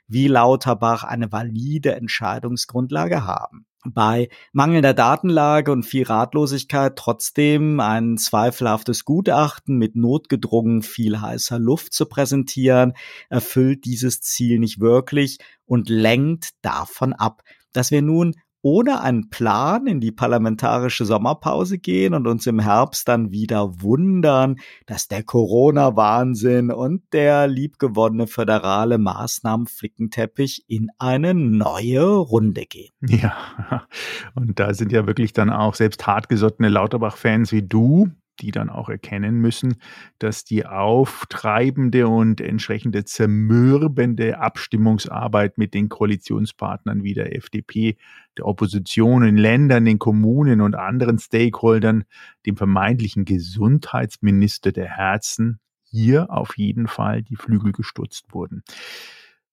wie 0.06 0.28
Lauterbach 0.28 1.04
eine 1.04 1.30
valide 1.30 1.94
Entscheidungsgrundlage 1.94 3.26
haben 3.26 3.67
bei 3.92 4.28
mangelnder 4.52 4.94
Datenlage 4.94 5.72
und 5.72 5.84
viel 5.84 6.04
Ratlosigkeit 6.04 6.96
trotzdem 6.96 7.80
ein 7.80 8.18
zweifelhaftes 8.18 9.04
Gutachten 9.04 9.76
mit 9.76 9.96
notgedrungen 9.96 10.82
viel 10.82 11.20
heißer 11.20 11.58
Luft 11.58 11.92
zu 11.92 12.06
präsentieren, 12.06 12.94
erfüllt 13.28 13.84
dieses 13.84 14.20
Ziel 14.20 14.58
nicht 14.58 14.80
wirklich 14.80 15.38
und 15.64 15.88
lenkt 15.88 16.50
davon 16.62 17.12
ab, 17.12 17.42
dass 17.72 17.90
wir 17.90 18.02
nun 18.02 18.34
ohne 18.62 19.00
einen 19.02 19.30
Plan 19.30 19.86
in 19.86 20.00
die 20.00 20.12
parlamentarische 20.12 21.04
Sommerpause 21.04 21.78
gehen 21.78 22.14
und 22.14 22.26
uns 22.26 22.46
im 22.46 22.58
Herbst 22.58 23.08
dann 23.08 23.30
wieder 23.30 23.80
wundern, 23.82 24.56
dass 24.86 25.08
der 25.08 25.22
Corona-Wahnsinn 25.22 26.70
und 26.70 27.02
der 27.12 27.46
liebgewonnene 27.46 28.26
föderale 28.26 28.98
Maßnahmen-Flickenteppich 28.98 30.64
in 30.66 30.88
eine 30.98 31.34
neue 31.34 32.06
Runde 32.06 32.66
gehen. 32.66 32.92
Ja, 33.18 33.86
und 34.34 34.60
da 34.60 34.74
sind 34.74 34.92
ja 34.92 35.06
wirklich 35.06 35.32
dann 35.32 35.50
auch 35.50 35.74
selbst 35.74 36.06
hartgesottene 36.06 36.68
Lauterbach-Fans 36.68 37.50
wie 37.50 37.62
du, 37.62 38.10
die 38.40 38.50
dann 38.50 38.70
auch 38.70 38.88
erkennen 38.88 39.36
müssen, 39.36 39.76
dass 40.18 40.44
die 40.44 40.66
auftreibende 40.66 42.08
und 42.08 42.40
entsprechende 42.40 43.04
zermürbende 43.04 44.38
Abstimmungsarbeit 44.38 45.58
mit 45.58 45.74
den 45.74 45.88
Koalitionspartnern 45.88 47.02
wie 47.02 47.14
der 47.14 47.36
FDP, 47.36 47.96
der 48.36 48.46
Opposition 48.46 49.22
in 49.22 49.36
Ländern, 49.36 49.84
den 49.84 49.98
Kommunen 49.98 50.60
und 50.60 50.74
anderen 50.74 51.18
Stakeholdern, 51.18 52.04
dem 52.46 52.56
vermeintlichen 52.56 53.24
Gesundheitsminister 53.24 54.72
der 54.72 54.88
Herzen, 54.88 55.60
hier 55.90 56.30
auf 56.30 56.56
jeden 56.56 56.86
Fall 56.86 57.22
die 57.22 57.36
Flügel 57.36 57.72
gestutzt 57.72 58.26
wurden. 58.32 58.62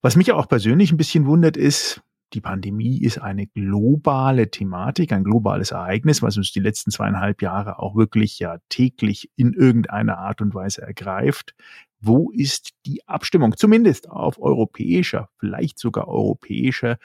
Was 0.01 0.15
mich 0.15 0.31
auch 0.31 0.47
persönlich 0.47 0.91
ein 0.91 0.97
bisschen 0.97 1.25
wundert, 1.25 1.57
ist, 1.57 2.03
die 2.33 2.41
Pandemie 2.41 3.01
ist 3.01 3.17
eine 3.19 3.47
globale 3.47 4.49
Thematik, 4.49 5.13
ein 5.13 5.23
globales 5.23 5.71
Ereignis, 5.71 6.21
was 6.21 6.37
uns 6.37 6.51
die 6.51 6.59
letzten 6.59 6.91
zweieinhalb 6.91 7.41
Jahre 7.41 7.79
auch 7.79 7.95
wirklich 7.95 8.39
ja 8.39 8.57
täglich 8.69 9.29
in 9.35 9.53
irgendeiner 9.53 10.17
Art 10.17 10.41
und 10.41 10.53
Weise 10.53 10.81
ergreift. 10.81 11.55
Wo 12.01 12.31
ist 12.31 12.71
die 12.85 13.07
Abstimmung? 13.07 13.55
Zumindest 13.55 14.09
auf 14.09 14.39
europäischer, 14.39 15.29
vielleicht 15.39 15.79
sogar 15.79 16.07
europäischer 16.07 16.97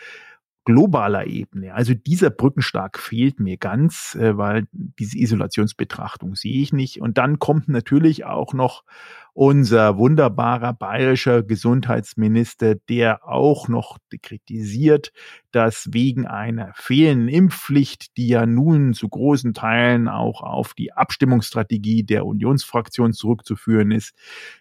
globaler 0.65 1.27
Ebene. 1.27 1.75
Also 1.75 1.95
dieser 1.95 2.31
Brückenschlag 2.31 2.99
fehlt 2.99 3.41
mir 3.41 3.57
ganz, 3.57 4.15
äh, 4.15 4.37
weil 4.37 4.67
diese 4.73 5.19
Isolationsbetrachtung 5.19 6.35
sehe 6.35 6.61
ich 6.61 6.73
nicht. 6.73 7.01
Und 7.01 7.19
dann 7.19 7.39
kommt 7.39 7.69
natürlich 7.69 8.25
auch 8.25 8.53
noch 8.53 8.85
unser 9.33 9.97
wunderbarer 9.99 10.73
bayerischer 10.73 11.43
Gesundheitsminister, 11.43 12.75
der 12.75 13.27
auch 13.27 13.69
noch 13.69 13.99
kritisiert, 14.23 15.13
dass 15.53 15.89
wegen 15.93 16.27
einer 16.27 16.73
fehlenden 16.75 17.29
Impfpflicht, 17.29 18.17
die 18.17 18.29
ja 18.29 18.47
nun 18.47 18.95
zu 18.95 19.09
großen 19.09 19.55
Teilen 19.55 20.09
auch 20.09 20.43
auf 20.43 20.75
die 20.75 20.93
Abstimmungsstrategie 20.93 22.05
der 22.05 22.27
Unionsfraktion 22.27 23.13
zurückzuführen 23.13 23.91
ist, 23.91 24.15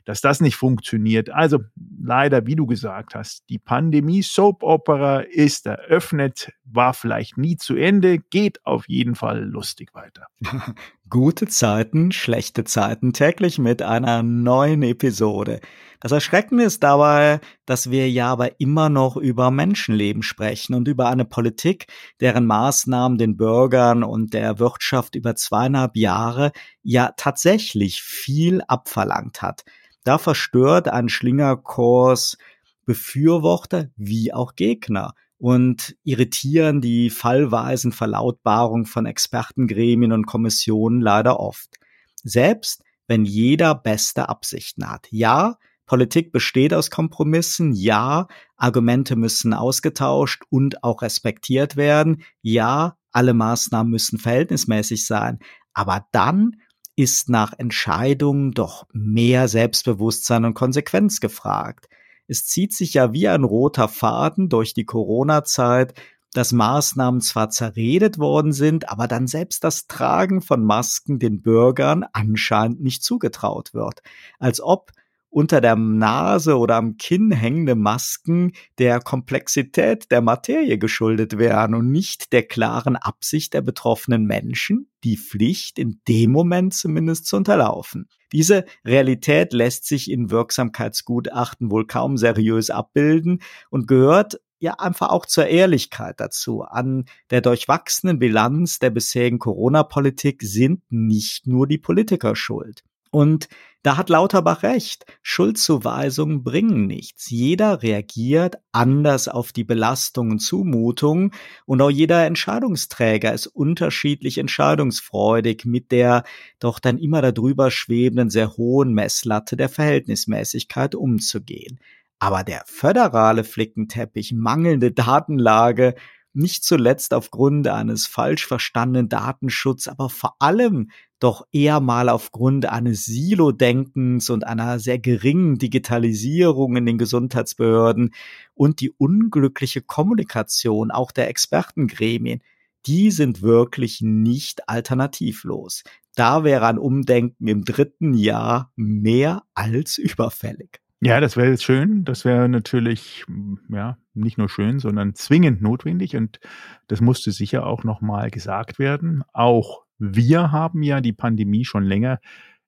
dass 0.06 0.22
das 0.22 0.42
nicht 0.42 0.56
funktioniert. 0.56 1.30
Also 1.30 1.60
leider, 2.02 2.46
wie 2.48 2.56
du 2.56 2.66
gesagt 2.66 3.16
hast, 3.16 3.50
die 3.50 3.60
Pandemie 3.60 4.24
Soap 4.24 4.64
Opera 4.64 5.20
ist 5.20 5.66
eröffnet, 5.66 6.52
war 6.64 6.94
vielleicht 6.94 7.38
nie 7.38 7.58
zu 7.58 7.76
Ende, 7.76 8.20
geht 8.20 8.66
auf 8.66 8.88
jeden 8.88 9.16
Fall 9.16 9.44
lustig 9.44 9.94
weiter. 9.94 10.28
Gute 11.10 11.48
Zeiten, 11.48 12.12
schlechte 12.12 12.66
Zeiten 12.66 13.14
täglich 13.14 13.58
mit 13.58 13.82
einer 13.82 14.22
neuen 14.22 14.84
Episode. 14.84 15.60
Das 16.02 16.12
Erschreckende 16.12 16.66
ist 16.66 16.84
dabei, 16.84 17.40
dass 17.66 17.90
wir 17.90 18.12
ja 18.12 18.32
aber 18.32 18.60
immer 18.60 18.90
noch 18.90 19.18
über 19.18 19.50
Menschenleben 19.50 20.22
sprechen 20.22 20.76
und 20.76 20.88
über 20.88 21.10
eine 21.10 21.26
Politik, 21.26 21.88
deren 22.20 22.46
Maßnahmen 22.46 23.18
den 23.18 23.38
Bürgern 23.38 24.04
und 24.04 24.36
der 24.36 24.60
Wirtschaft 24.60 25.16
über 25.16 25.36
zweieinhalb 25.36 25.96
Jahre 25.96 26.52
ja 26.84 27.12
tatsächlich 27.18 28.04
viel 28.04 28.62
abverlangt 28.68 29.42
hat. 29.42 29.64
Da 30.04 30.20
verstört 30.20 30.90
ein 30.90 31.10
Schlingerkurs 31.10 32.38
Befürworter 32.86 33.88
wie 33.96 34.32
auch 34.32 34.54
Gegner 34.56 35.16
und 35.40 35.96
irritieren 36.04 36.82
die 36.82 37.10
fallweisen 37.10 37.92
Verlautbarungen 37.92 38.86
von 38.86 39.06
Expertengremien 39.06 40.12
und 40.12 40.28
Kommissionen 40.28 41.02
leider 41.02 41.40
oft. 41.40 41.78
Selbst 42.24 42.84
wenn 43.08 43.26
jeder 43.26 43.74
beste 43.74 44.30
Absichten 44.30 44.88
hat. 44.88 45.08
Ja, 45.10 45.58
Politik 45.88 46.32
besteht 46.32 46.74
aus 46.74 46.92
Kompromissen. 46.92 47.74
Ja, 47.74 48.28
Argumente 48.58 49.16
müssen 49.16 49.56
ausgetauscht 49.56 50.44
und 50.52 50.84
auch 50.84 51.02
respektiert 51.02 51.76
werden. 51.78 52.22
Ja, 52.44 52.98
alle 53.12 53.34
Maßnahmen 53.34 53.90
müssen 53.90 54.20
verhältnismäßig 54.20 55.08
sein. 55.08 55.40
Aber 55.74 56.06
dann 56.12 56.58
ist 56.96 57.30
nach 57.30 57.54
Entscheidungen 57.58 58.52
doch 58.52 58.86
mehr 58.94 59.48
Selbstbewusstsein 59.48 60.46
und 60.46 60.54
Konsequenz 60.54 61.22
gefragt. 61.22 61.88
Es 62.30 62.46
zieht 62.46 62.74
sich 62.74 62.94
ja 62.94 63.12
wie 63.12 63.28
ein 63.28 63.44
roter 63.44 63.88
Faden 63.88 64.50
durch 64.50 64.76
die 64.76 64.86
Corona-Zeit, 64.86 66.00
dass 66.32 66.52
Maßnahmen 66.54 67.22
zwar 67.22 67.50
zerredet 67.50 68.20
worden 68.20 68.52
sind, 68.54 68.88
aber 68.88 69.08
dann 69.08 69.26
selbst 69.26 69.64
das 69.64 69.88
Tragen 69.88 70.44
von 70.44 70.64
Masken 70.64 71.18
den 71.18 71.42
Bürgern 71.42 72.06
anscheinend 72.14 72.82
nicht 72.82 73.04
zugetraut 73.04 73.74
wird. 73.74 74.04
Als 74.38 74.62
ob 74.62 74.92
unter 75.32 75.60
der 75.60 75.76
Nase 75.76 76.56
oder 76.60 76.76
am 76.76 76.98
Kinn 76.98 77.32
hängende 77.32 77.74
Masken 77.74 78.54
der 78.78 79.00
Komplexität 79.00 80.12
der 80.12 80.22
Materie 80.22 80.78
geschuldet 80.78 81.40
wären 81.40 81.74
und 81.74 81.92
nicht 81.92 82.32
der 82.32 82.44
klaren 82.44 82.96
Absicht 82.96 83.56
der 83.56 83.62
betroffenen 83.62 84.26
Menschen, 84.26 84.92
die 85.04 85.18
Pflicht 85.18 85.80
in 85.80 86.00
dem 86.08 86.32
Moment 86.32 86.76
zumindest 86.76 87.26
zu 87.26 87.38
unterlaufen. 87.38 88.08
Diese 88.32 88.66
Realität 88.86 89.54
lässt 89.54 89.86
sich 89.86 90.10
in 90.10 90.30
Wirksamkeitsgutachten 90.32 91.72
wohl 91.72 91.88
kaum 91.88 92.18
seriös 92.18 92.70
abbilden 92.70 93.42
und 93.70 93.88
gehört 93.88 94.40
ja 94.60 94.74
einfach 94.74 95.10
auch 95.10 95.26
zur 95.26 95.48
Ehrlichkeit 95.48 96.20
dazu. 96.20 96.64
An 96.64 97.06
der 97.30 97.42
durchwachsenen 97.42 98.20
Bilanz 98.20 98.80
der 98.80 98.90
bisherigen 98.90 99.40
Corona-Politik 99.40 100.44
sind 100.44 100.84
nicht 100.90 101.48
nur 101.48 101.66
die 101.66 101.78
Politiker 101.78 102.36
schuld. 102.36 102.84
Und 103.12 103.48
da 103.82 103.96
hat 103.96 104.10
Lauterbach 104.10 104.64
recht. 104.64 105.06
Schuldzuweisungen 105.22 106.44
bringen 106.44 106.86
nichts. 106.86 107.30
Jeder 107.30 107.82
reagiert 107.82 108.58
anders 108.74 109.30
auf 109.30 109.54
die 109.54 109.64
Belastungen 109.64 110.34
und 110.34 110.40
Zumutungen 110.40 111.32
und 111.66 111.82
auch 111.82 111.90
jeder 111.90 112.26
Entscheidungsträger 112.26 113.34
ist 113.34 113.48
unterschiedlich 113.48 114.38
entscheidungsfreudig 114.38 115.64
mit 115.64 115.94
der 115.94 116.24
doch 116.60 116.80
dann 116.80 116.98
immer 116.98 117.22
darüber 117.22 117.72
schwebenden 117.72 118.30
sehr 118.30 118.58
hohen 118.58 118.94
Messlatte 118.94 119.56
der 119.56 119.70
Verhältnismäßigkeit 119.70 120.94
umzugehen. 120.94 121.80
Aber 122.20 122.44
der 122.44 122.64
föderale 122.66 123.46
Flickenteppich, 123.46 124.34
mangelnde 124.34 124.92
Datenlage, 124.92 125.96
nicht 126.34 126.66
zuletzt 126.66 127.14
aufgrund 127.14 127.68
eines 127.68 128.08
falsch 128.08 128.46
verstandenen 128.46 129.10
Datenschutz, 129.10 129.88
aber 129.88 130.10
vor 130.10 130.36
allem 130.40 130.92
doch 131.20 131.46
eher 131.52 131.80
mal 131.80 132.10
aufgrund 132.10 132.66
eines 132.66 133.06
Silo-Denkens 133.06 134.30
und 134.30 134.46
einer 134.46 134.80
sehr 134.80 135.00
geringen 135.00 135.58
Digitalisierung 135.58 136.78
in 136.78 136.86
den 136.86 136.98
Gesundheitsbehörden 136.98 138.14
und 138.54 138.80
die 138.80 138.92
unglückliche 138.92 139.82
Kommunikation 139.82 140.92
auch 140.92 141.12
der 141.12 141.30
Expertengremien, 141.30 142.42
die 142.86 143.12
sind 143.12 143.42
wirklich 143.42 144.02
nicht 144.02 144.70
alternativlos. 144.70 145.84
Da 146.16 146.44
wäre 146.44 146.68
ein 146.68 146.78
Umdenken 146.78 147.48
im 147.48 147.64
dritten 147.64 148.14
Jahr 148.14 148.72
mehr 148.76 149.44
als 149.54 149.98
überfällig. 149.98 150.80
Ja, 151.02 151.22
das 151.22 151.38
wäre 151.38 151.58
schön. 151.58 152.04
Das 152.04 152.26
wäre 152.26 152.50
natürlich, 152.50 153.26
ja, 153.70 153.98
nicht 154.14 154.38
nur 154.38 154.50
schön, 154.50 154.80
sondern 154.80 155.16
zwingend 155.16 155.62
notwendig. 155.62 156.16
Und 156.16 156.40
das 156.88 157.00
musste 157.00 157.32
sicher 157.32 157.66
auch 157.66 157.84
nochmal 157.84 158.32
gesagt 158.32 158.80
werden. 158.80 159.24
Auch 159.32 159.86
wir 160.00 160.52
haben 160.52 160.82
ja 160.82 161.02
die 161.02 161.14
Pandemie 161.14 161.66
schon 161.66 161.84
länger 161.84 162.20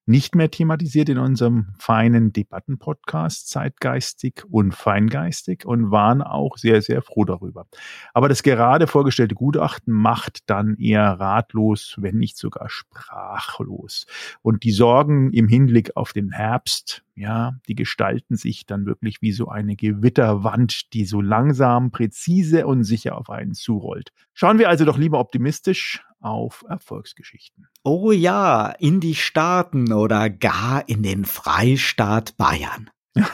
nicht 0.07 0.35
mehr 0.35 0.49
thematisiert 0.49 1.09
in 1.09 1.19
unserem 1.19 1.67
feinen 1.77 2.33
Debattenpodcast 2.33 3.47
Zeitgeistig 3.49 4.43
und 4.49 4.73
Feingeistig 4.73 5.65
und 5.65 5.91
waren 5.91 6.21
auch 6.21 6.57
sehr, 6.57 6.81
sehr 6.81 7.01
froh 7.01 7.23
darüber. 7.23 7.67
Aber 8.13 8.27
das 8.27 8.41
gerade 8.43 8.87
vorgestellte 8.87 9.35
Gutachten 9.35 9.93
macht 9.93 10.49
dann 10.49 10.75
eher 10.77 11.03
ratlos, 11.03 11.95
wenn 11.99 12.17
nicht 12.17 12.37
sogar 12.37 12.69
sprachlos. 12.69 14.07
Und 14.41 14.63
die 14.63 14.71
Sorgen 14.71 15.31
im 15.33 15.47
Hinblick 15.47 15.95
auf 15.95 16.13
den 16.13 16.31
Herbst, 16.31 17.03
ja, 17.15 17.53
die 17.67 17.75
gestalten 17.75 18.35
sich 18.35 18.65
dann 18.65 18.85
wirklich 18.85 19.21
wie 19.21 19.31
so 19.31 19.49
eine 19.49 19.75
Gewitterwand, 19.75 20.93
die 20.93 21.05
so 21.05 21.21
langsam, 21.21 21.91
präzise 21.91 22.65
und 22.65 22.83
sicher 22.83 23.17
auf 23.17 23.29
einen 23.29 23.53
zurollt. 23.53 24.11
Schauen 24.33 24.57
wir 24.57 24.67
also 24.67 24.83
doch 24.83 24.97
lieber 24.97 25.19
optimistisch 25.19 26.03
auf 26.21 26.63
Erfolgsgeschichten. 26.67 27.67
Oh 27.83 28.11
ja, 28.11 28.69
in 28.79 28.99
die 28.99 29.15
Staaten 29.15 29.91
oder 29.91 30.29
gar 30.29 30.87
in 30.87 31.03
den 31.03 31.25
Freistaat 31.25 32.37
Bayern. 32.37 32.89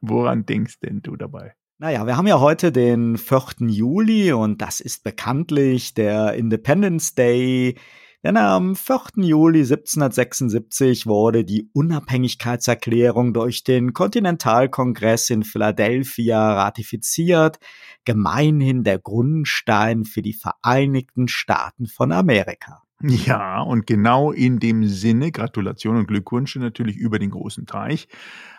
Woran 0.00 0.44
denkst 0.44 0.80
denn 0.80 1.00
du 1.02 1.16
dabei? 1.16 1.54
Naja, 1.78 2.06
wir 2.06 2.18
haben 2.18 2.26
ja 2.26 2.40
heute 2.40 2.72
den 2.72 3.16
4. 3.16 3.68
Juli 3.68 4.32
und 4.32 4.60
das 4.60 4.80
ist 4.80 5.02
bekanntlich 5.02 5.94
der 5.94 6.34
Independence 6.34 7.14
Day 7.14 7.76
denn 8.22 8.36
am 8.36 8.76
4. 8.76 9.24
Juli 9.24 9.60
1776 9.60 11.06
wurde 11.06 11.44
die 11.44 11.70
Unabhängigkeitserklärung 11.72 13.32
durch 13.32 13.64
den 13.64 13.94
Kontinentalkongress 13.94 15.30
in 15.30 15.42
Philadelphia 15.42 16.54
ratifiziert, 16.54 17.58
gemeinhin 18.04 18.84
der 18.84 18.98
Grundstein 18.98 20.04
für 20.04 20.20
die 20.20 20.34
Vereinigten 20.34 21.28
Staaten 21.28 21.86
von 21.86 22.12
Amerika. 22.12 22.82
Ja, 23.02 23.62
und 23.62 23.86
genau 23.86 24.30
in 24.30 24.58
dem 24.58 24.86
Sinne, 24.86 25.32
Gratulation 25.32 25.96
und 25.96 26.06
Glückwünsche 26.06 26.60
natürlich 26.60 26.96
über 26.96 27.18
den 27.18 27.30
großen 27.30 27.64
Teich 27.64 28.08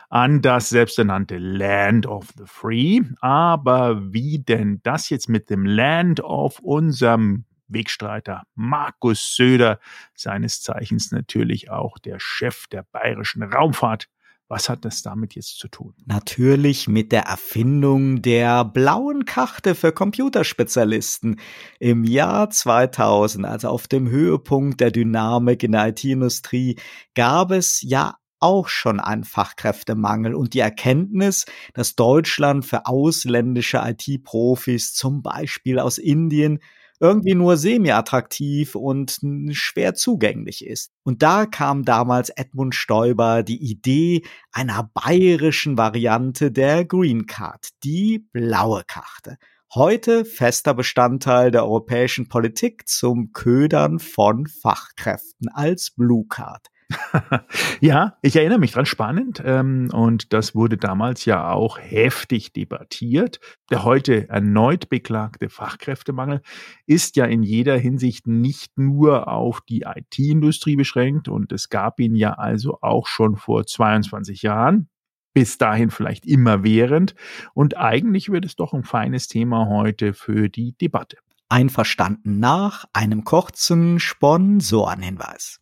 an 0.09 0.41
das 0.41 0.69
selbsternannte 0.69 1.37
Land 1.37 2.07
of 2.07 2.29
the 2.37 2.45
Free. 2.45 3.01
Aber 3.21 4.11
wie 4.11 4.39
denn 4.39 4.81
das 4.81 5.09
jetzt 5.09 5.29
mit 5.29 5.51
dem 5.51 5.65
Land 5.65 6.21
of 6.21 6.59
unserem 6.59 7.45
Wegstreiter 7.73 8.43
Markus 8.55 9.35
Söder, 9.35 9.79
seines 10.15 10.61
Zeichens 10.61 11.11
natürlich 11.11 11.69
auch 11.69 11.97
der 11.97 12.19
Chef 12.19 12.67
der 12.67 12.83
bayerischen 12.91 13.43
Raumfahrt. 13.43 14.07
Was 14.51 14.67
hat 14.67 14.83
das 14.83 15.01
damit 15.01 15.33
jetzt 15.35 15.59
zu 15.59 15.69
tun? 15.69 15.93
Natürlich 16.05 16.89
mit 16.89 17.13
der 17.13 17.21
Erfindung 17.21 18.21
der 18.21 18.65
blauen 18.65 19.23
Karte 19.23 19.75
für 19.75 19.93
Computerspezialisten. 19.93 21.39
Im 21.79 22.03
Jahr 22.03 22.49
2000, 22.49 23.45
also 23.45 23.69
auf 23.69 23.87
dem 23.87 24.09
Höhepunkt 24.09 24.81
der 24.81 24.91
Dynamik 24.91 25.63
in 25.63 25.71
der 25.71 25.87
IT-Industrie, 25.87 26.77
gab 27.15 27.51
es 27.51 27.81
ja 27.81 28.17
auch 28.41 28.67
schon 28.67 28.99
einen 28.99 29.23
Fachkräftemangel 29.23 30.35
und 30.35 30.53
die 30.53 30.59
Erkenntnis, 30.59 31.45
dass 31.73 31.95
Deutschland 31.95 32.65
für 32.65 32.87
ausländische 32.87 33.81
IT-Profis, 33.81 34.93
zum 34.93 35.21
Beispiel 35.21 35.79
aus 35.79 35.97
Indien, 35.97 36.59
irgendwie 37.01 37.33
nur 37.33 37.57
semi-attraktiv 37.57 38.75
und 38.75 39.19
schwer 39.51 39.95
zugänglich 39.95 40.65
ist. 40.65 40.91
Und 41.03 41.23
da 41.23 41.47
kam 41.47 41.83
damals 41.83 42.29
Edmund 42.29 42.75
Stoiber 42.75 43.41
die 43.41 43.61
Idee 43.61 44.21
einer 44.51 44.89
bayerischen 44.93 45.77
Variante 45.77 46.51
der 46.51 46.85
Green 46.85 47.25
Card, 47.25 47.69
die 47.83 48.19
blaue 48.31 48.83
Karte. 48.85 49.37
Heute 49.73 50.25
fester 50.25 50.73
Bestandteil 50.73 51.49
der 51.49 51.63
europäischen 51.63 52.27
Politik 52.27 52.87
zum 52.87 53.33
Ködern 53.33 53.99
von 53.99 54.45
Fachkräften 54.45 55.49
als 55.49 55.91
Blue 55.91 56.25
Card. 56.29 56.67
ja, 57.79 58.17
ich 58.21 58.35
erinnere 58.35 58.59
mich 58.59 58.71
dran, 58.71 58.85
spannend. 58.85 59.41
Ähm, 59.45 59.89
und 59.91 60.33
das 60.33 60.55
wurde 60.55 60.77
damals 60.77 61.25
ja 61.25 61.51
auch 61.51 61.79
heftig 61.79 62.53
debattiert. 62.53 63.39
Der 63.69 63.83
heute 63.83 64.29
erneut 64.29 64.89
beklagte 64.89 65.49
Fachkräftemangel 65.49 66.41
ist 66.85 67.15
ja 67.15 67.25
in 67.25 67.43
jeder 67.43 67.77
Hinsicht 67.77 68.27
nicht 68.27 68.77
nur 68.77 69.27
auf 69.27 69.61
die 69.61 69.85
IT-Industrie 69.85 70.75
beschränkt 70.75 71.27
und 71.27 71.51
es 71.51 71.69
gab 71.69 71.99
ihn 71.99 72.15
ja 72.15 72.33
also 72.33 72.79
auch 72.81 73.07
schon 73.07 73.35
vor 73.35 73.65
22 73.65 74.41
Jahren. 74.41 74.87
Bis 75.33 75.57
dahin 75.57 75.91
vielleicht 75.91 76.25
immerwährend. 76.25 77.15
Und 77.53 77.77
eigentlich 77.77 78.29
wird 78.29 78.43
es 78.43 78.57
doch 78.57 78.73
ein 78.73 78.83
feines 78.83 79.29
Thema 79.29 79.67
heute 79.69 80.13
für 80.13 80.49
die 80.49 80.73
Debatte. 80.73 81.17
Einverstanden 81.47 82.39
nach 82.39 82.83
einem 82.91 83.23
kurzen 83.23 83.99
Sponsorenhinweis. 83.99 85.61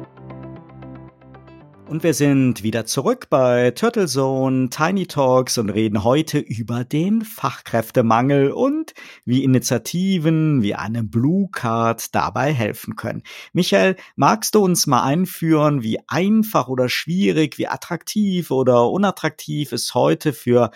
Und 1.91 2.03
wir 2.03 2.13
sind 2.13 2.63
wieder 2.63 2.85
zurück 2.85 3.27
bei 3.29 3.71
Turtle 3.71 4.07
Zone, 4.07 4.69
Tiny 4.69 5.07
Talks 5.07 5.57
und 5.57 5.69
reden 5.69 6.05
heute 6.05 6.39
über 6.39 6.85
den 6.85 7.21
Fachkräftemangel 7.21 8.51
und 8.51 8.93
wie 9.25 9.43
Initiativen 9.43 10.61
wie 10.61 10.73
eine 10.73 11.03
Blue 11.03 11.49
Card 11.51 12.15
dabei 12.15 12.53
helfen 12.53 12.95
können. 12.95 13.23
Michael, 13.51 13.97
magst 14.15 14.55
du 14.55 14.63
uns 14.63 14.87
mal 14.87 15.03
einführen, 15.03 15.83
wie 15.83 15.99
einfach 16.07 16.69
oder 16.69 16.87
schwierig, 16.87 17.57
wie 17.57 17.67
attraktiv 17.67 18.51
oder 18.51 18.89
unattraktiv 18.89 19.73
es 19.73 19.93
heute 19.93 20.31
für 20.31 20.71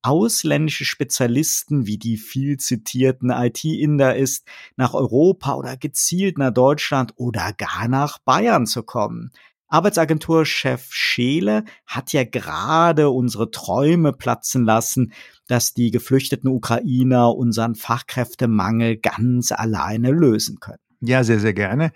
ausländische 0.00 0.86
Spezialisten 0.86 1.86
wie 1.86 1.98
die 1.98 2.16
viel 2.16 2.56
zitierten 2.56 3.28
IT-Inder 3.28 4.16
ist, 4.16 4.46
nach 4.76 4.94
Europa 4.94 5.56
oder 5.56 5.76
gezielt 5.76 6.38
nach 6.38 6.52
Deutschland 6.52 7.12
oder 7.16 7.52
gar 7.52 7.86
nach 7.88 8.16
Bayern 8.18 8.64
zu 8.64 8.82
kommen. 8.82 9.30
Arbeitsagenturchef 9.68 10.86
Scheele 10.90 11.64
hat 11.86 12.12
ja 12.12 12.24
gerade 12.24 13.10
unsere 13.10 13.50
Träume 13.50 14.12
platzen 14.12 14.64
lassen, 14.64 15.12
dass 15.46 15.74
die 15.74 15.90
geflüchteten 15.90 16.48
Ukrainer 16.48 17.34
unseren 17.34 17.74
Fachkräftemangel 17.74 18.96
ganz 18.96 19.52
alleine 19.52 20.10
lösen 20.10 20.60
können. 20.60 20.78
Ja, 21.00 21.24
sehr, 21.24 21.40
sehr 21.40 21.54
gerne. 21.54 21.92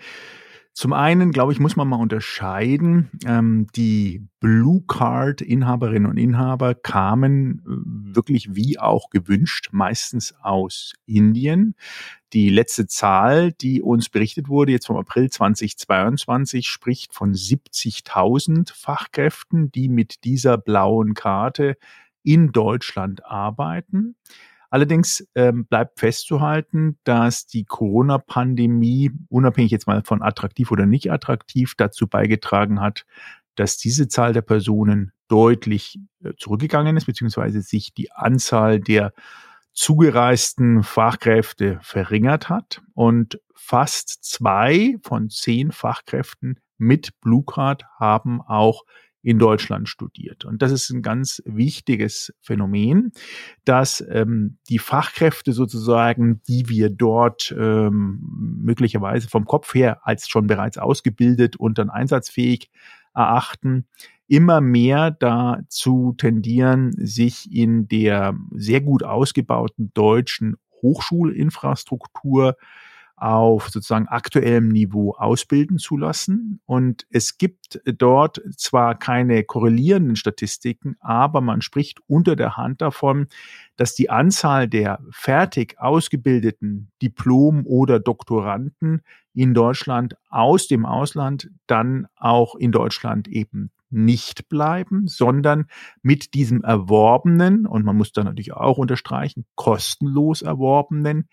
Zum 0.79 0.93
einen, 0.93 1.33
glaube 1.33 1.53
ich, 1.53 1.59
muss 1.59 1.75
man 1.75 1.89
mal 1.89 1.97
unterscheiden. 1.97 3.11
Ähm, 3.27 3.67
die 3.75 4.23
Blue 4.39 4.85
Card 4.87 5.41
Inhaberinnen 5.41 6.09
und 6.09 6.19
Inhaber 6.19 6.77
kamen 6.77 7.65
äh, 7.67 8.15
wirklich 8.15 8.55
wie 8.55 8.79
auch 8.79 9.11
gewünscht, 9.11 9.71
meistens 9.73 10.37
aus 10.41 10.93
Indien. 11.05 11.75
Die 12.33 12.49
letzte 12.49 12.87
Zahl, 12.87 13.51
die 13.51 13.83
uns 13.83 14.09
berichtet 14.09 14.49
wurde, 14.49 14.71
jetzt 14.71 14.87
vom 14.87 14.97
April 14.97 15.29
2022, 15.29 16.69
spricht 16.69 17.13
von 17.13 17.35
70.000 17.35 18.73
Fachkräften, 18.73 19.73
die 19.73 19.89
mit 19.89 20.23
dieser 20.23 20.59
blauen 20.59 21.15
Karte 21.15 21.77
in 22.23 22.53
Deutschland 22.53 23.27
arbeiten. 23.27 24.15
Allerdings 24.71 25.27
ähm, 25.35 25.67
bleibt 25.67 25.99
festzuhalten, 25.99 26.99
dass 27.05 27.47
die 27.47 27.65
Corona-Pandemie, 27.65 29.11
unabhängig 29.29 29.71
jetzt 29.71 29.87
mal 29.87 30.03
von 30.05 30.23
attraktiv 30.23 30.71
oder 30.71 30.87
nicht 30.87 31.11
attraktiv, 31.11 31.75
dazu 31.77 32.07
beigetragen 32.07 32.81
hat, 32.81 33.07
dass 33.55 33.79
diese 33.79 34.09
Zahl 34.09 34.33
der 34.33 34.43
Personen 34.43 35.13
deutlich 35.29 35.99
äh, 36.23 36.33
zurückgegangen 36.39 36.97
ist, 36.97 37.07
beziehungsweise 37.07 37.61
sich 37.63 37.95
die 37.95 38.13
Anzahl 38.13 38.79
der 38.81 39.13
zugereisten 39.73 40.83
Fachkräfte 40.83 41.79
verringert 41.83 42.49
hat 42.49 42.83
und 42.95 43.41
fast 43.55 44.25
zwei 44.25 44.97
von 45.03 45.31
zehn 45.31 45.73
Fachkräften 45.73 46.59
mit 46.79 47.11
Blue 47.21 47.45
Card 47.45 47.85
haben 47.99 48.41
auch 48.41 48.85
in 49.23 49.39
Deutschland 49.39 49.89
studiert. 49.89 50.45
Und 50.45 50.63
das 50.63 50.71
ist 50.71 50.91
ein 50.91 51.03
ganz 51.03 51.43
wichtiges 51.45 52.33
Phänomen, 52.41 53.13
dass 53.65 54.05
ähm, 54.09 54.59
die 54.69 54.79
Fachkräfte 54.79 55.53
sozusagen, 55.53 56.41
die 56.47 56.69
wir 56.69 56.89
dort 56.89 57.55
ähm, 57.59 58.21
möglicherweise 58.63 59.29
vom 59.29 59.45
Kopf 59.45 59.75
her 59.75 60.07
als 60.07 60.29
schon 60.29 60.47
bereits 60.47 60.79
ausgebildet 60.79 61.57
und 61.57 61.79
dann 61.79 61.91
einsatzfähig 61.91 62.71
erachten, 63.15 63.87
immer 64.29 64.61
mehr 64.61 65.11
dazu 65.11 66.15
tendieren, 66.17 66.93
sich 66.93 67.53
in 67.53 67.89
der 67.89 68.37
sehr 68.53 68.81
gut 68.81 69.03
ausgebauten 69.03 69.91
deutschen 69.95 70.57
Hochschulinfrastruktur 70.83 72.57
auf 73.21 73.69
sozusagen 73.69 74.09
aktuellem 74.09 74.69
Niveau 74.69 75.13
ausbilden 75.13 75.79
zu 75.79 75.97
lassen. 75.97 76.61
Und 76.67 77.07
es 77.11 77.39
gibt 77.39 77.81
dort 77.85 78.41
zwar 78.57 78.99
keine 78.99 79.45
korrelierenden 79.45 80.17
Statistiken, 80.17 80.97
aber 81.01 81.41
man 81.41 81.61
spricht 81.61 82.01
unter 82.07 82.37
der 82.37 82.57
Hand 82.57 82.81
davon, 82.81 83.27
dass 83.77 83.95
die 83.95 84.11
Anzahl 84.11 84.69
der 84.69 85.01
fertig 85.11 85.79
ausgebildeten 85.79 86.91
Diplom- 87.03 87.67
oder 87.67 88.01
Doktoranden 88.01 89.03
in 89.35 89.55
Deutschland 89.55 90.17
aus 90.31 90.67
dem 90.67 90.85
Ausland 90.85 91.51
dann 91.67 92.09
auch 92.17 92.55
in 92.55 92.73
Deutschland 92.73 93.29
eben 93.29 93.71
nicht 93.91 94.49
bleiben, 94.49 95.07
sondern 95.09 95.67
mit 96.03 96.35
diesem 96.35 96.63
erworbenen, 96.63 97.67
und 97.67 97.85
man 97.85 97.97
muss 97.97 98.13
da 98.13 98.25
natürlich 98.25 98.53
auch 98.53 98.79
unterstreichen, 98.79 99.47
kostenlos 99.55 100.43
erworbenen 100.43 101.29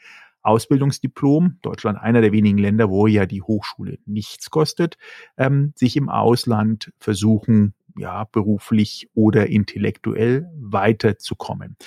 Ausbildungsdiplom, 0.46 1.58
Deutschland 1.62 2.00
einer 2.00 2.22
der 2.22 2.32
wenigen 2.32 2.58
Länder, 2.58 2.90
wo 2.90 3.08
ja 3.08 3.26
die 3.26 3.42
Hochschule 3.42 3.98
nichts 4.06 4.50
kostet, 4.50 4.98
ähm, 5.38 5.74
sich 5.76 5.98
im 5.98 6.10
Ausland 6.10 6.92
versuchen, 7.00 7.74
ja, 7.98 8.26
beruflich 8.26 9.10
oder 9.14 9.48
intellektuell 9.48 10.50
weiterzukommen. 10.60 11.78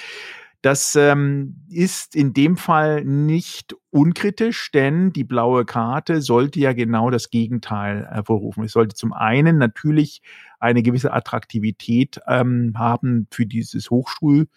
Das 0.60 0.96
ähm, 0.96 1.64
ist 1.68 2.16
in 2.16 2.32
dem 2.32 2.56
Fall 2.56 3.04
nicht 3.04 3.76
unkritisch, 3.90 4.72
denn 4.72 5.12
die 5.12 5.22
blaue 5.22 5.64
Karte 5.64 6.20
sollte 6.20 6.58
ja 6.58 6.72
genau 6.72 7.10
das 7.10 7.30
Gegenteil 7.30 8.08
hervorrufen. 8.10 8.64
Es 8.64 8.72
sollte 8.72 8.96
zum 8.96 9.12
einen 9.12 9.58
natürlich 9.58 10.20
eine 10.58 10.82
gewisse 10.82 11.12
Attraktivität 11.12 12.20
ähm, 12.26 12.72
haben 12.76 13.28
für 13.30 13.46
dieses 13.46 13.90
Hochschul 13.90 14.48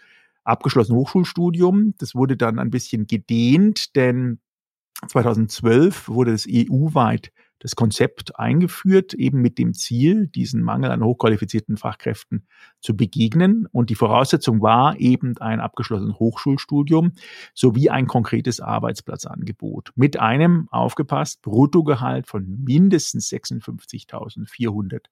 abgeschlossene 0.43 0.97
Hochschulstudium. 0.97 1.93
Das 1.97 2.15
wurde 2.15 2.37
dann 2.37 2.59
ein 2.59 2.71
bisschen 2.71 3.07
gedehnt, 3.07 3.95
denn 3.95 4.39
2012 5.07 6.09
wurde 6.09 6.31
es 6.31 6.47
EU-weit 6.49 7.31
das 7.61 7.75
Konzept 7.75 8.39
eingeführt, 8.39 9.13
eben 9.13 9.39
mit 9.39 9.59
dem 9.59 9.75
Ziel, 9.75 10.27
diesen 10.27 10.63
Mangel 10.63 10.89
an 10.89 11.03
hochqualifizierten 11.03 11.77
Fachkräften 11.77 12.47
zu 12.79 12.97
begegnen. 12.97 13.67
Und 13.71 13.91
die 13.91 13.95
Voraussetzung 13.95 14.61
war 14.61 14.99
eben 14.99 15.37
ein 15.37 15.59
abgeschlossenes 15.59 16.17
Hochschulstudium 16.17 17.11
sowie 17.53 17.91
ein 17.91 18.07
konkretes 18.07 18.61
Arbeitsplatzangebot 18.61 19.91
mit 19.95 20.19
einem, 20.19 20.67
aufgepasst, 20.71 21.43
Bruttogehalt 21.43 22.25
von 22.27 22.63
mindestens 22.63 23.29
56.400 23.29 25.05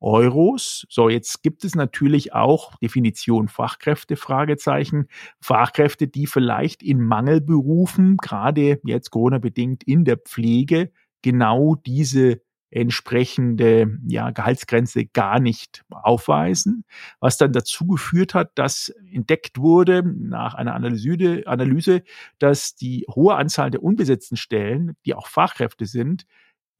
Euros. 0.00 0.86
So, 0.88 1.08
jetzt 1.08 1.42
gibt 1.42 1.64
es 1.64 1.74
natürlich 1.74 2.32
auch 2.32 2.76
Definition 2.78 3.48
Fachkräfte, 3.48 4.16
Fragezeichen. 4.16 5.08
Fachkräfte, 5.40 6.08
die 6.08 6.26
vielleicht 6.26 6.82
in 6.82 7.00
Mangelberufen, 7.00 8.16
gerade 8.16 8.80
jetzt 8.84 9.10
Corona-bedingt 9.10 9.84
in 9.84 10.04
der 10.04 10.16
Pflege, 10.16 10.90
genau 11.22 11.74
diese 11.74 12.40
entsprechende 12.70 13.98
ja, 14.06 14.30
Gehaltsgrenze 14.30 15.04
gar 15.04 15.40
nicht 15.40 15.84
aufweisen, 15.90 16.84
was 17.18 17.36
dann 17.36 17.52
dazu 17.52 17.86
geführt 17.86 18.32
hat, 18.34 18.52
dass 18.54 18.94
entdeckt 19.12 19.58
wurde 19.58 20.04
nach 20.04 20.54
einer 20.54 20.74
Analyse, 20.74 21.42
Analyse, 21.46 22.04
dass 22.38 22.76
die 22.76 23.04
hohe 23.12 23.34
Anzahl 23.34 23.72
der 23.72 23.82
unbesetzten 23.82 24.36
Stellen, 24.36 24.96
die 25.04 25.14
auch 25.14 25.26
Fachkräfte 25.26 25.84
sind, 25.86 26.26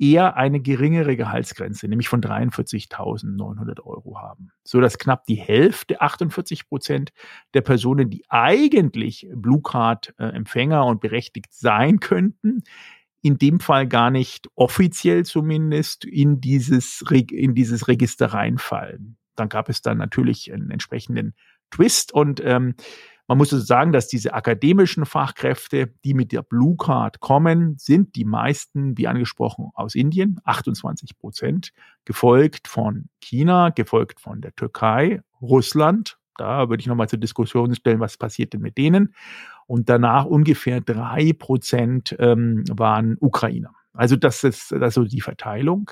eher 0.00 0.36
eine 0.36 0.60
geringere 0.60 1.14
Gehaltsgrenze, 1.14 1.86
nämlich 1.86 2.08
von 2.08 2.22
43.900 2.22 3.80
Euro 3.84 4.18
haben, 4.18 4.50
so 4.64 4.80
dass 4.80 4.98
knapp 4.98 5.26
die 5.26 5.34
Hälfte, 5.34 6.00
48 6.00 6.68
Prozent 6.68 7.12
der 7.52 7.60
Personen, 7.60 8.08
die 8.08 8.24
eigentlich 8.30 9.28
Blue 9.34 9.60
Card 9.62 10.14
äh, 10.18 10.24
Empfänger 10.24 10.86
und 10.86 11.02
berechtigt 11.02 11.52
sein 11.52 12.00
könnten, 12.00 12.62
in 13.22 13.36
dem 13.36 13.60
Fall 13.60 13.86
gar 13.86 14.10
nicht 14.10 14.48
offiziell 14.54 15.26
zumindest 15.26 16.06
in 16.06 16.40
dieses, 16.40 17.04
in 17.30 17.54
dieses 17.54 17.86
Register 17.86 18.28
reinfallen. 18.28 19.18
Dann 19.36 19.50
gab 19.50 19.68
es 19.68 19.82
dann 19.82 19.98
natürlich 19.98 20.50
einen 20.50 20.70
entsprechenden 20.70 21.34
Twist 21.70 22.12
und 22.12 22.40
ähm, 22.42 22.74
man 23.30 23.38
muss 23.38 23.52
also 23.52 23.64
sagen, 23.64 23.92
dass 23.92 24.08
diese 24.08 24.34
akademischen 24.34 25.06
Fachkräfte, 25.06 25.94
die 26.04 26.14
mit 26.14 26.32
der 26.32 26.42
Blue 26.42 26.74
Card 26.76 27.20
kommen, 27.20 27.76
sind 27.78 28.16
die 28.16 28.24
meisten, 28.24 28.98
wie 28.98 29.06
angesprochen, 29.06 29.70
aus 29.74 29.94
Indien, 29.94 30.40
28 30.42 31.16
Prozent, 31.16 31.70
gefolgt 32.04 32.66
von 32.66 33.08
China, 33.20 33.68
gefolgt 33.68 34.18
von 34.18 34.40
der 34.40 34.52
Türkei, 34.56 35.22
Russland. 35.40 36.18
Da 36.38 36.68
würde 36.70 36.80
ich 36.80 36.88
nochmal 36.88 37.08
zur 37.08 37.20
Diskussion 37.20 37.72
stellen, 37.76 38.00
was 38.00 38.16
passiert 38.16 38.52
denn 38.52 38.62
mit 38.62 38.76
denen. 38.76 39.14
Und 39.68 39.88
danach 39.88 40.24
ungefähr 40.24 40.80
drei 40.80 41.32
Prozent 41.32 42.16
ähm, 42.18 42.64
waren 42.68 43.16
Ukrainer. 43.20 43.70
Also 43.92 44.14
das 44.14 44.44
ist, 44.44 44.70
das 44.70 44.88
ist 44.88 44.94
so 44.94 45.04
die 45.04 45.20
Verteilung. 45.20 45.90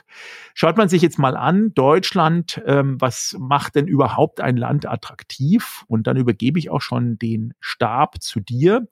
Schaut 0.55 0.77
man 0.77 0.89
sich 0.89 1.03
jetzt 1.03 1.19
mal 1.19 1.37
an, 1.37 1.75
Deutschland, 1.75 2.63
ähm, 2.65 3.01
was 3.01 3.37
macht 3.39 3.75
denn 3.75 3.89
überhaupt 3.89 4.41
ein 4.41 4.57
Land 4.57 4.87
attraktiv? 4.87 5.85
Und 5.89 6.07
dann 6.07 6.17
übergebe 6.17 6.59
ich 6.59 6.71
auch 6.71 6.81
schon 6.81 7.19
den 7.19 7.55
Stab 7.61 8.23
zu 8.23 8.41
dir. 8.41 8.87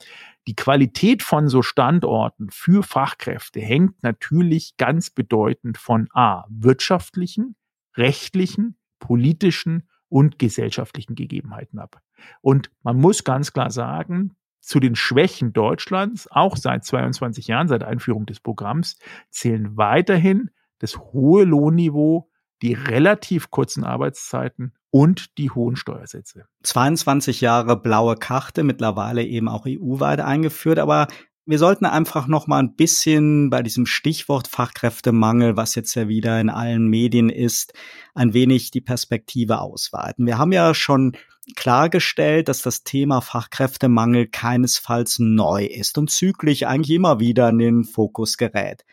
Die 0.49 0.57
Qualität 0.57 1.23
von 1.23 1.49
so 1.49 1.63
Standorten 1.63 2.49
für 2.51 2.83
Fachkräfte 2.83 3.61
hängt 3.61 4.03
natürlich 4.03 4.77
ganz 4.77 5.11
bedeutend 5.11 5.79
von 5.79 6.09
A, 6.13 6.45
wirtschaftlichen, 6.49 7.55
rechtlichen, 7.97 8.77
politischen 8.99 9.89
und 10.09 10.39
gesellschaftlichen 10.39 11.15
Gegebenheiten 11.15 11.79
ab. 11.79 12.01
Und 12.41 12.71
man 12.83 12.97
muss 12.97 13.25
ganz 13.25 13.53
klar 13.53 13.71
sagen, 13.71 14.37
zu 14.67 14.81
den 14.81 14.97
Schwächen 14.97 15.53
Deutschlands, 15.53 16.29
auch 16.31 16.57
seit 16.57 16.85
22 16.85 17.47
Jahren, 17.47 17.69
seit 17.69 17.85
Einführung 17.85 18.27
des 18.27 18.41
Programms, 18.41 18.99
zählen 19.31 19.77
weiterhin 19.77 20.51
das 20.79 20.99
hohe 20.99 21.45
Lohnniveau, 21.45 22.29
die 22.63 22.75
relativ 22.75 23.51
kurzen 23.51 23.85
Arbeitszeiten 23.85 24.73
und 24.91 25.39
die 25.39 25.51
hohen 25.51 25.77
Steuersätze. 25.77 26.47
22 26.65 27.41
Jahre 27.41 27.81
blaue 27.81 28.17
Karte, 28.17 28.65
mittlerweile 28.65 29.25
eben 29.25 29.49
auch 29.49 29.67
EU-weit 29.67 30.21
eingeführt, 30.21 30.81
aber 30.81 31.07
wir 31.49 31.61
sollten 31.61 31.85
einfach 31.85 32.27
noch 32.27 32.49
mal 32.49 32.59
ein 32.59 32.75
bisschen 32.75 33.51
bei 33.51 33.63
diesem 33.63 33.87
Stichwort 33.87 34.49
Fachkräftemangel, 34.49 35.57
was 35.57 35.77
jetzt 35.77 35.95
ja 35.95 36.09
wieder 36.09 36.41
in 36.41 36.51
allen 36.51 36.89
Medien 36.89 37.29
ist, 37.29 37.73
ein 38.15 38.35
wenig 38.35 38.73
die 38.73 38.81
Perspektive 38.81 39.61
ausweiten. 39.61 40.27
Wir 40.27 40.39
haben 40.39 40.51
ja 40.51 40.75
schon 40.75 41.17
klargestellt, 41.55 42.49
dass 42.49 42.63
das 42.63 42.83
Thema 42.83 43.21
Fachkräftemangel 43.21 44.27
keinesfalls 44.27 45.19
neu 45.19 45.65
ist 45.65 45.99
und 45.99 46.11
zyklisch 46.11 46.65
eigentlich 46.65 46.97
immer 46.97 47.21
wieder 47.21 47.49
in 47.49 47.59
den 47.59 47.85
Fokus 47.85 48.37
gerät. 48.37 48.85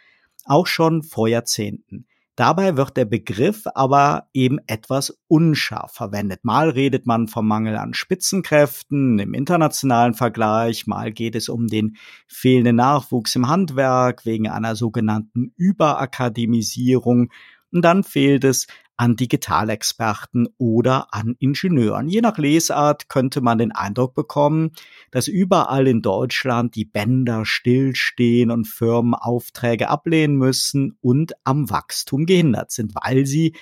Auch 0.45 0.67
schon 0.67 1.03
vor 1.03 1.27
Jahrzehnten. 1.27 2.05
Dabei 2.35 2.77
wird 2.77 2.97
der 2.97 3.05
Begriff 3.05 3.65
aber 3.75 4.27
eben 4.33 4.57
etwas 4.65 5.19
unscharf 5.27 5.93
verwendet. 5.93 6.39
Mal 6.43 6.69
redet 6.69 7.05
man 7.05 7.27
vom 7.27 7.47
Mangel 7.47 7.77
an 7.77 7.93
Spitzenkräften 7.93 9.19
im 9.19 9.35
internationalen 9.35 10.15
Vergleich, 10.15 10.87
mal 10.87 11.11
geht 11.11 11.35
es 11.35 11.47
um 11.47 11.67
den 11.67 11.95
fehlenden 12.27 12.77
Nachwuchs 12.77 13.35
im 13.35 13.49
Handwerk 13.49 14.25
wegen 14.25 14.49
einer 14.49 14.75
sogenannten 14.75 15.53
Überakademisierung 15.57 17.29
und 17.71 17.81
dann 17.83 18.03
fehlt 18.03 18.43
es 18.43 18.67
an 18.95 19.15
Digitalexperten 19.15 20.47
oder 20.58 21.13
an 21.13 21.36
Ingenieuren. 21.39 22.08
Je 22.08 22.21
nach 22.21 22.38
Lesart 22.38 23.10
könnte 23.10 23.41
man 23.41 23.58
den 23.58 23.71
Eindruck 23.71 24.13
bekommen, 24.13 24.71
dass 25.12 25.27
überall 25.27 25.88
in 25.88 26.01
Deutschland 26.01 26.75
die 26.75 26.86
Bänder 26.86 27.45
stillstehen 27.45 28.51
und 28.51 28.67
Firmen 28.67 29.15
Aufträge 29.15 29.89
ablehnen 29.89 30.38
müssen 30.38 30.97
und 31.01 31.34
am 31.43 31.69
Wachstum 31.69 32.25
gehindert 32.25 32.71
sind, 32.71 32.93
weil 32.95 33.25
sie 33.25 33.56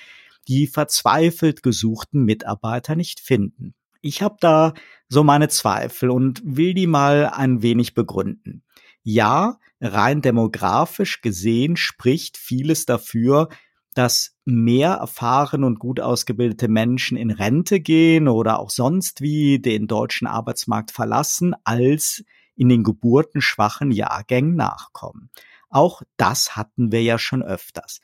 die 0.48 0.68
verzweifelt 0.68 1.64
gesuchten 1.64 2.24
Mitarbeiter 2.24 2.96
nicht 2.96 3.20
finden. 3.20 3.74
Ich 4.02 4.22
habe 4.22 4.38
da 4.40 4.74
so 5.08 5.24
meine 5.24 5.48
Zweifel 5.48 6.10
und 6.10 6.42
will 6.44 6.74
die 6.74 6.88
mal 6.88 7.28
ein 7.28 7.62
wenig 7.62 7.94
begründen. 7.94 8.64
Ja, 9.04 9.60
rein 9.80 10.22
demografisch 10.22 11.22
gesehen 11.22 11.78
spricht 11.78 12.38
vieles 12.38 12.86
dafür, 12.86 13.50
dass 13.94 14.36
mehr 14.46 14.92
erfahrene 14.94 15.66
und 15.66 15.80
gut 15.80 16.00
ausgebildete 16.00 16.68
Menschen 16.68 17.18
in 17.18 17.32
Rente 17.32 17.80
gehen 17.80 18.28
oder 18.28 18.60
auch 18.60 18.70
sonst 18.70 19.22
wie 19.22 19.60
den 19.60 19.88
deutschen 19.88 20.28
Arbeitsmarkt 20.28 20.92
verlassen, 20.92 21.54
als 21.64 22.24
in 22.56 22.70
den 22.70 22.84
geburtenschwachen 22.84 23.92
Jahrgängen 23.92 24.56
nachkommen. 24.56 25.30
Auch 25.70 26.02
das 26.18 26.56
hatten 26.56 26.92
wir 26.92 27.02
ja 27.02 27.18
schon 27.18 27.44
öfters. 27.44 28.02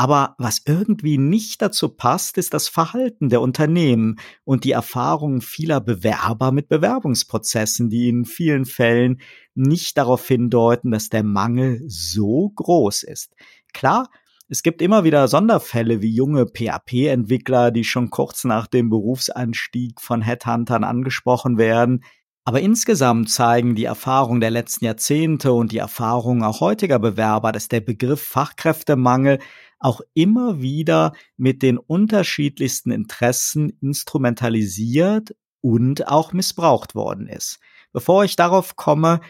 Aber 0.00 0.36
was 0.38 0.62
irgendwie 0.64 1.18
nicht 1.18 1.60
dazu 1.60 1.88
passt, 1.88 2.38
ist 2.38 2.54
das 2.54 2.68
Verhalten 2.68 3.30
der 3.30 3.40
Unternehmen 3.40 4.20
und 4.44 4.62
die 4.62 4.70
Erfahrungen 4.70 5.40
vieler 5.40 5.80
Bewerber 5.80 6.52
mit 6.52 6.68
Bewerbungsprozessen, 6.68 7.90
die 7.90 8.08
in 8.08 8.24
vielen 8.24 8.64
Fällen 8.64 9.20
nicht 9.56 9.98
darauf 9.98 10.26
hindeuten, 10.26 10.92
dass 10.92 11.08
der 11.08 11.24
Mangel 11.24 11.82
so 11.88 12.48
groß 12.50 13.02
ist. 13.02 13.34
Klar, 13.72 14.08
es 14.50 14.62
gibt 14.62 14.80
immer 14.80 15.04
wieder 15.04 15.28
Sonderfälle 15.28 16.00
wie 16.00 16.14
junge 16.14 16.46
PHP-Entwickler, 16.46 17.70
die 17.70 17.84
schon 17.84 18.08
kurz 18.08 18.44
nach 18.44 18.66
dem 18.66 18.88
Berufsanstieg 18.88 20.00
von 20.00 20.22
Headhuntern 20.22 20.84
angesprochen 20.84 21.58
werden. 21.58 22.02
Aber 22.46 22.62
insgesamt 22.62 23.28
zeigen 23.28 23.74
die 23.74 23.84
Erfahrungen 23.84 24.40
der 24.40 24.50
letzten 24.50 24.86
Jahrzehnte 24.86 25.52
und 25.52 25.70
die 25.70 25.78
Erfahrungen 25.78 26.42
auch 26.44 26.60
heutiger 26.60 26.98
Bewerber, 26.98 27.52
dass 27.52 27.68
der 27.68 27.82
Begriff 27.82 28.22
Fachkräftemangel 28.22 29.38
auch 29.80 30.00
immer 30.14 30.62
wieder 30.62 31.12
mit 31.36 31.62
den 31.62 31.76
unterschiedlichsten 31.76 32.90
Interessen 32.90 33.76
instrumentalisiert 33.82 35.36
und 35.60 36.08
auch 36.08 36.32
missbraucht 36.32 36.94
worden 36.94 37.28
ist. 37.28 37.58
Bevor 37.92 38.24
ich 38.24 38.34
darauf 38.34 38.76
komme, 38.76 39.20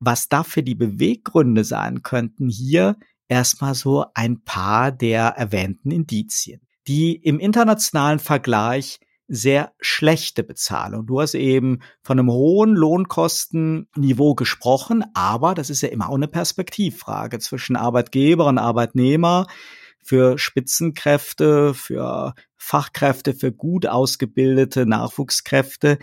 was 0.00 0.28
dafür 0.28 0.64
die 0.64 0.74
Beweggründe 0.74 1.62
sein 1.62 2.02
könnten, 2.02 2.48
hier 2.48 2.96
erstmal 3.28 3.74
so 3.74 4.06
ein 4.14 4.42
paar 4.42 4.92
der 4.92 5.28
erwähnten 5.36 5.90
Indizien. 5.90 6.60
Die 6.86 7.16
im 7.16 7.38
internationalen 7.38 8.18
Vergleich 8.18 9.00
sehr 9.26 9.72
schlechte 9.80 10.42
Bezahlung. 10.42 11.06
Du 11.06 11.20
hast 11.20 11.34
eben 11.34 11.80
von 12.02 12.18
einem 12.18 12.30
hohen 12.30 12.74
Lohnkostenniveau 12.74 14.34
gesprochen, 14.34 15.04
aber 15.14 15.54
das 15.54 15.70
ist 15.70 15.80
ja 15.80 15.88
immer 15.88 16.10
auch 16.10 16.14
eine 16.14 16.28
Perspektivfrage 16.28 17.38
zwischen 17.38 17.76
Arbeitgeber 17.76 18.46
und 18.46 18.58
Arbeitnehmer 18.58 19.46
für 20.02 20.36
Spitzenkräfte, 20.36 21.72
für 21.72 22.34
Fachkräfte, 22.56 23.32
für 23.32 23.50
gut 23.50 23.86
ausgebildete 23.86 24.84
Nachwuchskräfte. 24.84 25.98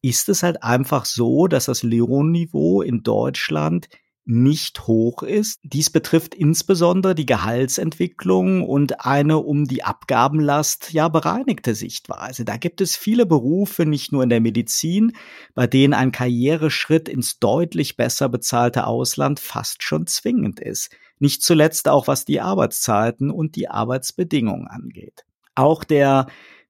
Ist 0.00 0.30
es 0.30 0.42
halt 0.42 0.62
einfach 0.62 1.04
so, 1.04 1.46
dass 1.46 1.66
das 1.66 1.82
Lohnniveau 1.82 2.80
in 2.80 3.02
Deutschland 3.02 3.88
nicht 4.26 4.86
hoch 4.86 5.22
ist. 5.22 5.60
Dies 5.62 5.90
betrifft 5.90 6.34
insbesondere 6.34 7.14
die 7.14 7.26
Gehaltsentwicklung 7.26 8.62
und 8.62 9.04
eine 9.04 9.38
um 9.38 9.66
die 9.66 9.84
Abgabenlast 9.84 10.92
ja 10.92 11.08
bereinigte 11.08 11.74
Sichtweise. 11.74 12.44
Da 12.44 12.56
gibt 12.56 12.80
es 12.80 12.96
viele 12.96 13.26
Berufe, 13.26 13.84
nicht 13.84 14.12
nur 14.12 14.22
in 14.22 14.30
der 14.30 14.40
Medizin, 14.40 15.12
bei 15.54 15.66
denen 15.66 15.94
ein 15.94 16.12
Karriereschritt 16.12 17.08
ins 17.08 17.38
deutlich 17.38 17.96
besser 17.96 18.28
bezahlte 18.28 18.86
Ausland 18.86 19.40
fast 19.40 19.82
schon 19.82 20.06
zwingend 20.06 20.60
ist. 20.60 20.90
Nicht 21.18 21.42
zuletzt 21.42 21.88
auch 21.88 22.08
was 22.08 22.24
die 22.24 22.40
Arbeitszeiten 22.40 23.30
und 23.30 23.56
die 23.56 23.68
Arbeitsbedingungen 23.68 24.66
angeht. 24.66 25.24
Auch 25.54 25.84
der 25.84 26.26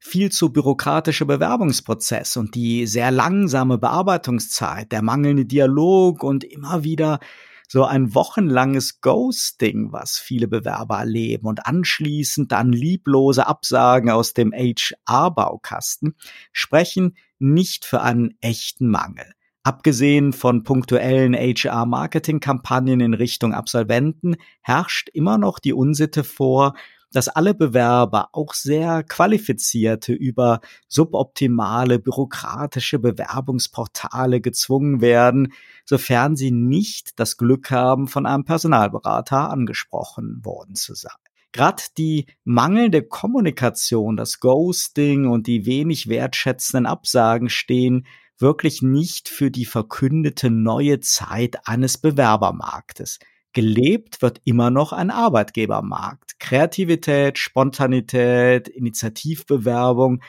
viel 0.07 0.31
zu 0.31 0.53
bürokratische 0.53 1.25
Bewerbungsprozess 1.25 2.37
und 2.37 2.55
die 2.55 2.87
sehr 2.87 3.11
langsame 3.11 3.79
Bearbeitungszeit, 3.79 4.93
der 4.93 5.01
mangelnde 5.01 5.47
Dialog 5.47 6.23
und 6.23 6.45
immer 6.45 6.85
wieder 6.85 7.21
so 7.69 7.85
ein 7.85 8.15
wochenlanges 8.15 9.01
Ghosting, 9.01 9.93
was 9.93 10.19
viele 10.19 10.47
Bewerber 10.47 10.99
erleben 10.99 11.47
und 11.47 11.67
anschließend 11.67 12.53
dann 12.53 12.71
lieblose 12.71 13.47
Absagen 13.47 14.11
aus 14.11 14.35
dem 14.35 14.53
HR-Baukasten, 14.53 16.15
sprechen 16.53 17.17
nicht 17.39 17.87
für 17.87 18.03
einen 18.03 18.37
echten 18.43 18.89
Mangel. 18.89 19.33
Abgesehen 19.63 20.35
von 20.35 20.65
punktuellen 20.65 21.35
HR-Marketing-Kampagnen 21.35 23.01
in 23.01 23.15
Richtung 23.15 23.55
Absolventen 23.55 24.37
herrscht 24.61 25.09
immer 25.09 25.39
noch 25.39 25.59
die 25.59 25.73
Unsitte 25.73 26.25
vor, 26.25 26.75
dass 27.15 27.29
alle 27.29 27.55
Bewerber, 27.55 28.29
auch 28.33 28.55
sehr 28.55 29.05
qualifizierte, 29.05 30.13
über 30.13 30.61
suboptimale 30.89 32.01
bürokratische 32.01 32.99
Bewerbungsportale 32.99 34.41
gezwungen 34.41 35.01
werden, 35.01 35.53
sofern 35.85 36.35
sie 36.35 36.51
nicht 36.51 37.21
das 37.21 37.37
Glück 37.37 37.71
haben, 37.71 38.09
von 38.09 38.27
einem 38.27 38.45
Personalberater 38.45 39.49
angesprochen 39.51 40.45
worden 40.45 40.75
zu 40.75 40.95
sein. 40.95 41.13
Gerade 41.53 41.85
die 41.97 42.27
mangelnde 42.43 43.03
Kommunikation, 43.05 44.17
das 44.17 44.41
Ghosting 44.41 45.29
und 45.29 45.47
die 45.47 45.67
wenig 45.67 46.09
wertschätzenden 46.09 46.87
Absagen 46.87 47.49
stehen 47.49 48.07
wirklich 48.39 48.83
nicht 48.83 49.29
für 49.29 49.53
die 49.53 49.65
verkündete 49.65 50.51
neue 50.51 50.99
Zeit 50.99 51.69
eines 51.69 51.97
Bewerbermarktes. 51.99 53.21
Gelebt 53.55 54.21
wird 54.21 54.41
immer 54.45 54.71
noch 54.71 54.93
ein 54.93 55.11
Arbeitgebermarkt. 55.11 56.39
Kreativität, 56.39 57.39
Spontanität, 57.39 58.69
Initiativbewerbung, 58.69 60.23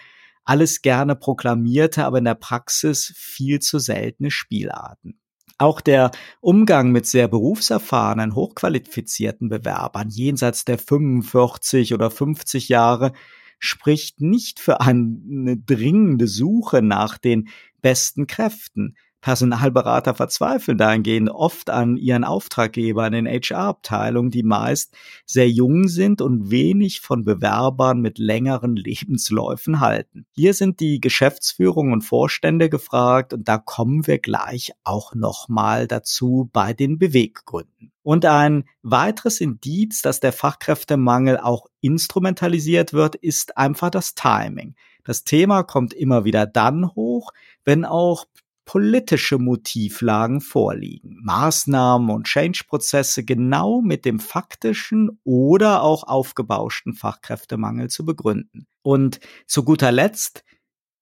alles 0.45 0.81
gerne 0.81 1.15
proklamierte, 1.15 2.05
aber 2.05 2.19
in 2.19 2.25
der 2.25 2.35
Praxis 2.35 3.13
viel 3.17 3.59
zu 3.59 3.79
seltene 3.79 4.31
Spielarten. 4.31 5.19
Auch 5.57 5.81
der 5.81 6.11
Umgang 6.41 6.91
mit 6.91 7.07
sehr 7.07 7.27
berufserfahrenen, 7.27 8.35
hochqualifizierten 8.35 9.49
Bewerbern 9.49 10.09
jenseits 10.09 10.65
der 10.65 10.77
45 10.77 11.93
oder 11.93 12.11
50 12.11 12.69
Jahre 12.69 13.13
spricht 13.57 14.21
nicht 14.21 14.59
für 14.59 14.81
eine 14.81 15.57
dringende 15.57 16.27
Suche 16.27 16.81
nach 16.81 17.17
den 17.17 17.47
besten 17.81 18.27
Kräften. 18.27 18.97
Personalberater 19.25 20.13
verzweifeln 20.13 20.77
dahingehend 20.77 21.31
oft 21.31 21.71
an 21.71 21.97
ihren 21.97 22.23
Auftraggebern 22.23 23.11
in 23.15 23.25
HR-Abteilungen, 23.25 24.29
die 24.29 24.43
meist 24.43 24.95
sehr 25.25 25.49
jung 25.49 25.88
sind 25.88 26.21
und 26.21 26.51
wenig 26.51 27.01
von 27.01 27.25
Bewerbern 27.25 28.01
mit 28.01 28.19
längeren 28.19 28.75
Lebensläufen 28.75 29.79
halten. 29.79 30.27
Hier 30.35 30.53
sind 30.53 30.79
die 30.79 31.01
Geschäftsführung 31.01 31.91
und 31.91 32.03
Vorstände 32.03 32.69
gefragt 32.69 33.33
und 33.33 33.47
da 33.47 33.57
kommen 33.57 34.05
wir 34.05 34.19
gleich 34.19 34.73
auch 34.83 35.15
nochmal 35.15 35.88
dazu 35.88 36.47
bei 36.53 36.73
den 36.73 36.99
Beweggründen. 36.99 37.91
Und 38.03 38.25
ein 38.25 38.65
weiteres 38.83 39.41
Indiz, 39.41 40.03
dass 40.03 40.19
der 40.19 40.33
Fachkräftemangel 40.33 41.39
auch 41.39 41.65
instrumentalisiert 41.81 42.93
wird, 42.93 43.15
ist 43.15 43.57
einfach 43.57 43.89
das 43.89 44.13
Timing. 44.13 44.75
Das 45.03 45.23
Thema 45.23 45.63
kommt 45.63 45.95
immer 45.95 46.25
wieder 46.25 46.45
dann 46.45 46.93
hoch, 46.93 47.31
wenn 47.63 47.85
auch 47.85 48.27
politische 48.65 49.38
Motivlagen 49.38 50.41
vorliegen. 50.41 51.19
Maßnahmen 51.23 52.10
und 52.10 52.25
Change-Prozesse 52.25 53.23
genau 53.23 53.82
mit 53.82 54.06
dem 54.06 54.19
faktischen 54.19 55.19
oder 55.23 55.84
auch 55.84 56.04
aufgebauschten 56.04 56.93
Fachkräftemangel 56.93 57.89
zu 57.89 58.06
begründen. 58.06 58.67
Und 58.82 59.19
zu 59.47 59.63
guter 59.63 59.91
Letzt 59.91 60.43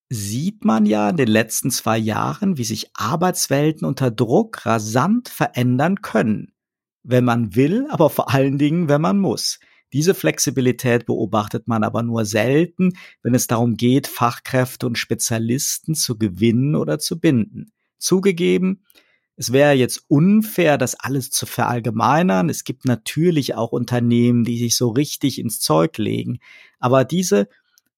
sieht 0.09 0.63
man 0.65 0.85
ja 0.85 1.09
in 1.09 1.17
den 1.17 1.27
letzten 1.27 1.71
zwei 1.71 1.97
Jahren, 1.97 2.57
wie 2.57 2.65
sich 2.65 2.91
Arbeitswelten 2.93 3.87
unter 3.87 4.11
Druck 4.11 4.65
rasant 4.65 5.29
verändern 5.29 6.01
können. 6.01 6.53
Wenn 7.03 7.25
man 7.25 7.55
will, 7.55 7.87
aber 7.89 8.09
vor 8.09 8.31
allen 8.31 8.57
Dingen, 8.57 8.89
wenn 8.89 9.01
man 9.01 9.19
muss. 9.19 9.59
Diese 9.93 10.15
Flexibilität 10.15 11.05
beobachtet 11.05 11.67
man 11.67 11.83
aber 11.83 12.03
nur 12.03 12.25
selten, 12.25 12.93
wenn 13.21 13.35
es 13.35 13.47
darum 13.47 13.77
geht, 13.77 14.07
Fachkräfte 14.07 14.87
und 14.87 14.97
Spezialisten 14.97 15.95
zu 15.95 16.17
gewinnen 16.17 16.75
oder 16.75 16.99
zu 16.99 17.19
binden. 17.19 17.71
Zugegeben, 17.99 18.83
es 19.35 19.51
wäre 19.51 19.73
jetzt 19.73 20.05
unfair, 20.07 20.77
das 20.77 20.95
alles 20.95 21.29
zu 21.31 21.45
verallgemeinern. 21.45 22.49
Es 22.49 22.63
gibt 22.63 22.85
natürlich 22.85 23.55
auch 23.55 23.71
Unternehmen, 23.71 24.43
die 24.43 24.57
sich 24.57 24.75
so 24.75 24.89
richtig 24.89 25.39
ins 25.39 25.59
Zeug 25.59 25.97
legen. 25.97 26.39
Aber 26.79 27.05
diese 27.05 27.47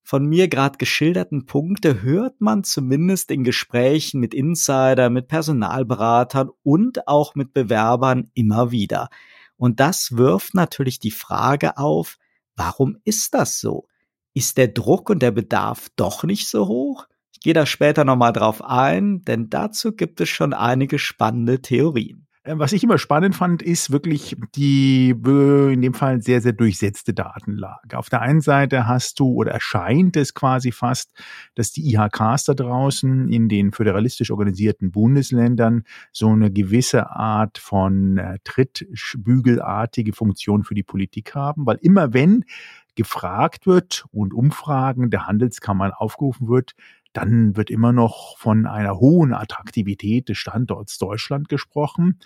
von 0.04 0.26
mir 0.26 0.48
gerade 0.48 0.78
geschilderten 0.78 1.46
Punkte 1.46 2.04
hört 2.04 2.40
man 2.40 2.64
zumindest 2.64 3.32
in 3.32 3.44
Gesprächen 3.44 4.20
mit 4.20 4.34
Insider, 4.34 5.10
mit 5.10 5.28
Personalberatern 5.28 6.52
und 6.62 7.08
auch 7.08 7.34
mit 7.36 7.54
Bewerbern 7.54 8.30
immer 8.36 8.72
wieder. 8.72 9.10
Und 9.58 9.80
das 9.80 10.18
wirft 10.18 10.54
natürlich 10.54 11.00
die 11.00 11.12
Frage 11.12 11.78
auf, 11.78 12.18
warum 12.56 12.98
ist 13.04 13.34
das 13.34 13.60
so? 13.60 13.88
Ist 14.34 14.58
der 14.58 14.68
Druck 14.68 15.10
und 15.10 15.20
der 15.20 15.32
Bedarf 15.32 15.90
doch 15.96 16.24
nicht 16.24 16.48
so 16.48 16.68
hoch? 16.68 17.08
Ich 17.32 17.40
gehe 17.40 17.54
da 17.54 17.66
später 17.66 18.04
nochmal 18.06 18.34
drauf 18.34 18.62
ein, 18.64 19.22
denn 19.22 19.50
dazu 19.50 19.94
gibt 19.94 20.20
es 20.22 20.30
schon 20.30 20.54
einige 20.54 21.00
spannende 21.00 21.62
Theorien. 21.62 22.25
Äh, 22.46 22.58
was 22.60 22.72
ich 22.74 22.84
immer 22.84 22.98
spannend 22.98 23.36
fand, 23.36 23.62
ist 23.62 23.92
wirklich 23.92 24.38
die 24.56 25.10
in 25.10 25.82
dem 25.82 25.94
Fall 25.94 26.22
sehr, 26.22 26.42
sehr 26.42 26.54
durchsetzte 26.54 27.14
Datenlage. 27.14 27.98
Auf 27.98 28.10
der 28.10 28.22
einen 28.22 28.42
Seite 28.42 28.88
hast 28.88 29.20
du 29.20 29.34
oder 29.34 29.52
erscheint 29.52 30.16
es 30.16 30.34
quasi 30.34 30.72
fast, 30.72 31.12
dass 31.56 31.72
die 31.72 31.94
IHKs 31.94 32.46
da 32.46 32.54
draußen 32.54 33.30
in 33.30 33.50
den 33.50 33.72
föderalistisch 33.72 34.32
organisierten 34.32 34.92
Bundesländern 34.92 35.84
so 36.12 36.30
eine 36.30 36.52
gewisse 36.52 37.10
Art 37.10 37.58
von 37.58 38.18
äh, 38.18 38.38
trittbügelartige 38.44 40.14
Funktion 40.14 40.64
für 40.64 40.76
die 40.76 40.84
Politik 40.84 41.36
haben, 41.36 41.66
weil 41.66 41.78
immer 41.82 42.14
wenn 42.14 42.46
gefragt 42.96 43.68
wird 43.68 44.06
und 44.12 44.34
Umfragen 44.34 45.10
der 45.10 45.28
Handelskammern 45.28 45.92
aufgerufen 45.92 46.48
wird, 46.48 46.76
dann 47.16 47.56
wird 47.56 47.70
immer 47.70 47.94
noch 47.94 48.38
von 48.38 48.66
einer 48.66 49.00
hohen 49.00 49.34
Attraktivität 49.34 50.30
des 50.30 50.38
Standorts 50.38 50.98
Deutschland 50.98 51.48
gesprochen. 51.48 52.20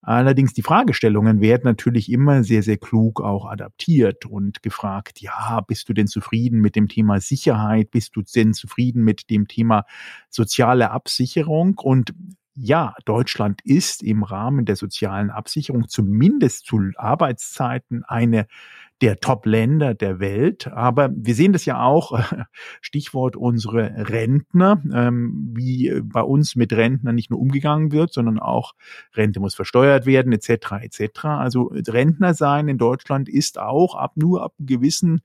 Allerdings 0.00 0.52
die 0.52 0.62
Fragestellungen 0.62 1.40
werden 1.40 1.62
natürlich 1.64 2.10
immer 2.10 2.42
sehr, 2.42 2.62
sehr 2.62 2.76
klug 2.76 3.20
auch 3.20 3.46
adaptiert 3.46 4.26
und 4.26 4.62
gefragt, 4.62 5.20
ja, 5.20 5.60
bist 5.60 5.88
du 5.88 5.92
denn 5.92 6.08
zufrieden 6.08 6.60
mit 6.60 6.74
dem 6.74 6.88
Thema 6.88 7.20
Sicherheit? 7.20 7.90
Bist 7.92 8.16
du 8.16 8.22
denn 8.22 8.52
zufrieden 8.52 9.04
mit 9.04 9.30
dem 9.30 9.46
Thema 9.46 9.84
soziale 10.28 10.90
Absicherung? 10.90 11.78
Und 11.78 12.14
ja, 12.54 12.94
Deutschland 13.04 13.60
ist 13.64 14.02
im 14.02 14.24
Rahmen 14.24 14.64
der 14.64 14.76
sozialen 14.76 15.30
Absicherung 15.30 15.88
zumindest 15.88 16.66
zu 16.66 16.80
Arbeitszeiten 16.96 18.04
eine 18.04 18.46
der 19.02 19.18
Top-Länder 19.18 19.94
der 19.94 20.20
Welt. 20.20 20.68
Aber 20.68 21.10
wir 21.14 21.34
sehen 21.34 21.52
das 21.52 21.64
ja 21.64 21.82
auch, 21.82 22.18
Stichwort 22.80 23.36
unsere 23.36 24.08
Rentner, 24.08 24.80
ähm, 24.92 25.50
wie 25.54 26.00
bei 26.02 26.22
uns 26.22 26.54
mit 26.54 26.72
Rentnern 26.72 27.16
nicht 27.16 27.30
nur 27.30 27.40
umgegangen 27.40 27.90
wird, 27.90 28.12
sondern 28.12 28.38
auch 28.38 28.74
Rente 29.14 29.40
muss 29.40 29.56
versteuert 29.56 30.06
werden, 30.06 30.32
etc. 30.32 30.72
etc. 30.82 31.24
Also 31.24 31.72
Rentner 31.74 32.34
sein 32.34 32.68
in 32.68 32.78
Deutschland 32.78 33.28
ist 33.28 33.58
auch 33.58 33.96
ab 33.96 34.12
nur 34.14 34.42
ab 34.44 34.54
einem 34.58 34.66
gewissen 34.66 35.20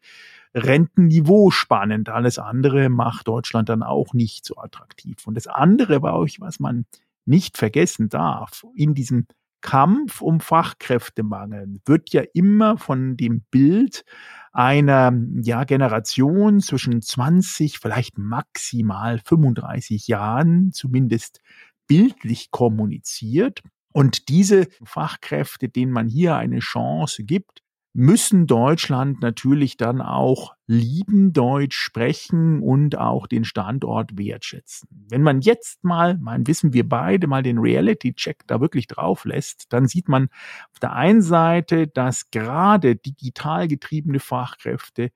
Rentenniveau 0.56 1.52
spannend. 1.52 2.10
Alles 2.10 2.40
andere 2.40 2.90
macht 2.90 3.28
Deutschland 3.28 3.70
dann 3.70 3.84
auch 3.84 4.13
nicht 4.13 4.44
so 4.44 4.58
attraktiv. 4.58 5.28
Und 5.28 5.36
das 5.36 5.46
andere 5.46 6.02
war 6.02 6.13
auch, 6.13 6.28
was 6.40 6.60
man 6.60 6.86
nicht 7.26 7.58
vergessen 7.58 8.10
darf, 8.10 8.66
in 8.74 8.96
diesem 8.96 9.28
Kampf 9.62 10.22
um 10.22 10.39
Fachkräftemangel 10.39 11.80
wird 11.86 12.13
ja 12.13 12.24
immer 12.34 12.78
von 12.78 13.17
dem 13.17 13.41
Bild 13.52 14.04
einer 14.52 15.13
ja, 15.41 15.63
Generation 15.63 16.62
zwischen 16.62 17.02
20, 17.02 17.80
vielleicht 17.80 18.17
maximal 18.17 19.20
35 19.24 20.08
Jahren 20.08 20.72
zumindest 20.72 21.41
bildlich 21.88 22.52
kommuniziert. 22.52 23.62
Und 23.93 24.30
diese 24.30 24.67
Fachkräfte, 24.84 25.70
denen 25.70 25.91
man 25.91 26.08
hier 26.08 26.36
eine 26.36 26.60
Chance 26.60 27.24
gibt, 27.24 27.63
müssen 27.98 28.46
Deutschland 28.46 29.22
natürlich 29.22 29.76
dann 29.76 30.04
auch 30.04 30.54
lieben, 30.68 31.34
Deutsch 31.34 31.76
sprechen 31.76 32.62
und 32.62 32.96
auch 32.96 33.26
den 33.26 33.44
Standort 33.44 34.20
wertschätzen. 34.20 34.88
Wenn 35.10 35.24
man 35.24 35.42
jetzt 35.42 35.84
mal, 35.84 36.16
mein 36.20 36.46
wissen 36.46 36.74
wir 36.74 36.88
beide, 36.88 37.26
mal 37.26 37.42
den 37.42 37.58
Reality-Check 37.58 38.44
da 38.46 38.62
wirklich 38.62 38.86
drauf 38.86 39.26
lässt, 39.26 39.74
dann 39.74 39.88
sieht 39.88 40.10
man 40.10 40.30
auf 40.72 40.80
der 40.80 40.94
einen 40.94 41.24
Seite, 41.24 41.88
dass 41.88 42.30
gerade 42.30 42.96
digital 42.96 43.68
getriebene 43.68 44.20
Fachkräfte 44.20 45.10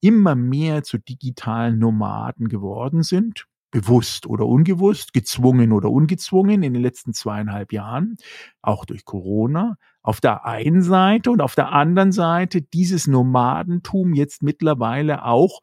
immer 0.00 0.36
mehr 0.36 0.84
zu 0.84 0.98
digitalen 0.98 1.80
Nomaden 1.80 2.48
geworden 2.48 3.02
sind 3.02 3.48
bewusst 3.70 4.26
oder 4.26 4.46
ungewusst, 4.46 5.12
gezwungen 5.12 5.72
oder 5.72 5.90
ungezwungen 5.90 6.62
in 6.62 6.72
den 6.72 6.82
letzten 6.82 7.12
zweieinhalb 7.12 7.72
Jahren, 7.72 8.16
auch 8.62 8.84
durch 8.84 9.04
Corona. 9.04 9.76
Auf 10.02 10.20
der 10.20 10.46
einen 10.46 10.82
Seite 10.82 11.30
und 11.30 11.40
auf 11.40 11.54
der 11.54 11.72
anderen 11.72 12.12
Seite 12.12 12.62
dieses 12.62 13.06
Nomadentum 13.06 14.14
jetzt 14.14 14.42
mittlerweile 14.42 15.24
auch 15.24 15.60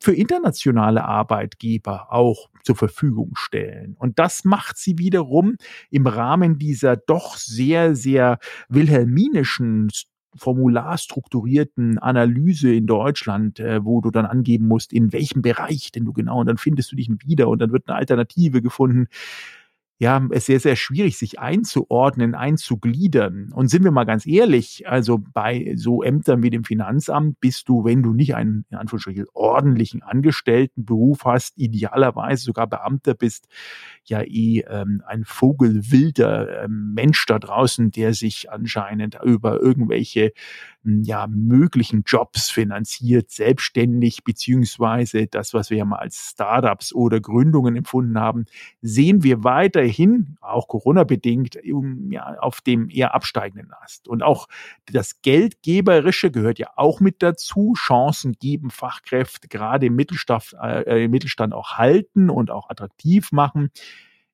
für 0.00 0.14
internationale 0.14 1.04
Arbeitgeber 1.04 2.12
auch 2.12 2.50
zur 2.62 2.76
Verfügung 2.76 3.32
stellen. 3.34 3.96
Und 3.98 4.18
das 4.18 4.44
macht 4.44 4.78
sie 4.78 4.98
wiederum 4.98 5.56
im 5.90 6.06
Rahmen 6.06 6.58
dieser 6.58 6.96
doch 6.96 7.36
sehr, 7.36 7.96
sehr 7.96 8.38
wilhelminischen 8.68 9.88
formularstrukturierten 10.36 11.98
Analyse 11.98 12.72
in 12.72 12.86
Deutschland, 12.86 13.58
äh, 13.58 13.84
wo 13.84 14.00
du 14.00 14.10
dann 14.10 14.26
angeben 14.26 14.68
musst, 14.68 14.92
in 14.92 15.12
welchem 15.12 15.42
Bereich 15.42 15.90
denn 15.90 16.04
du 16.04 16.12
genau, 16.12 16.40
und 16.40 16.46
dann 16.46 16.58
findest 16.58 16.92
du 16.92 16.96
dich 16.96 17.08
wieder 17.24 17.48
und 17.48 17.60
dann 17.60 17.72
wird 17.72 17.88
eine 17.88 17.96
Alternative 17.96 18.62
gefunden 18.62 19.08
ja, 20.00 20.24
es 20.30 20.46
sehr, 20.46 20.60
sehr 20.60 20.76
schwierig, 20.76 21.18
sich 21.18 21.40
einzuordnen, 21.40 22.36
einzugliedern. 22.36 23.50
Und 23.52 23.66
sind 23.66 23.82
wir 23.82 23.90
mal 23.90 24.04
ganz 24.04 24.26
ehrlich, 24.26 24.88
also 24.88 25.18
bei 25.18 25.72
so 25.76 26.04
Ämtern 26.04 26.40
wie 26.44 26.50
dem 26.50 26.62
Finanzamt 26.62 27.40
bist 27.40 27.68
du, 27.68 27.84
wenn 27.84 28.04
du 28.04 28.12
nicht 28.12 28.36
einen, 28.36 28.64
in 28.70 28.76
Anführungsstrichen, 28.76 29.26
ordentlichen 29.34 30.04
Angestelltenberuf 30.04 31.24
hast, 31.24 31.58
idealerweise 31.58 32.44
sogar 32.44 32.68
Beamter 32.68 33.14
bist, 33.14 33.48
ja 34.04 34.22
eh 34.22 34.62
ähm, 34.68 35.02
ein 35.04 35.24
vogelwilder 35.24 36.64
ähm, 36.64 36.92
Mensch 36.94 37.26
da 37.26 37.40
draußen, 37.40 37.90
der 37.90 38.14
sich 38.14 38.52
anscheinend 38.52 39.18
über 39.24 39.60
irgendwelche 39.60 40.32
ja, 41.04 41.26
möglichen 41.28 42.02
Jobs 42.06 42.50
finanziert, 42.50 43.30
selbstständig, 43.30 44.24
beziehungsweise 44.24 45.26
das, 45.26 45.54
was 45.54 45.70
wir 45.70 45.78
ja 45.78 45.84
mal 45.84 45.98
als 45.98 46.30
Startups 46.32 46.94
oder 46.94 47.20
Gründungen 47.20 47.76
empfunden 47.76 48.18
haben, 48.18 48.46
sehen 48.80 49.22
wir 49.22 49.44
weiter 49.44 49.78
weiterhin, 49.78 50.36
auch 50.40 50.68
Corona-bedingt, 50.68 51.58
ja, 52.10 52.36
auf 52.40 52.60
dem 52.60 52.90
eher 52.90 53.14
absteigenden 53.14 53.72
Ast. 53.72 54.08
Und 54.08 54.22
auch 54.22 54.48
das 54.86 55.20
Geldgeberische 55.22 56.30
gehört 56.30 56.58
ja 56.58 56.68
auch 56.76 57.00
mit 57.00 57.22
dazu. 57.22 57.74
Chancen 57.76 58.32
geben, 58.32 58.70
Fachkräfte 58.70 59.48
gerade 59.48 59.86
im 59.86 59.96
Mittelstand, 59.96 60.56
äh, 60.60 61.04
im 61.04 61.10
Mittelstand 61.10 61.54
auch 61.54 61.72
halten 61.72 62.30
und 62.30 62.50
auch 62.50 62.70
attraktiv 62.70 63.30
machen. 63.32 63.70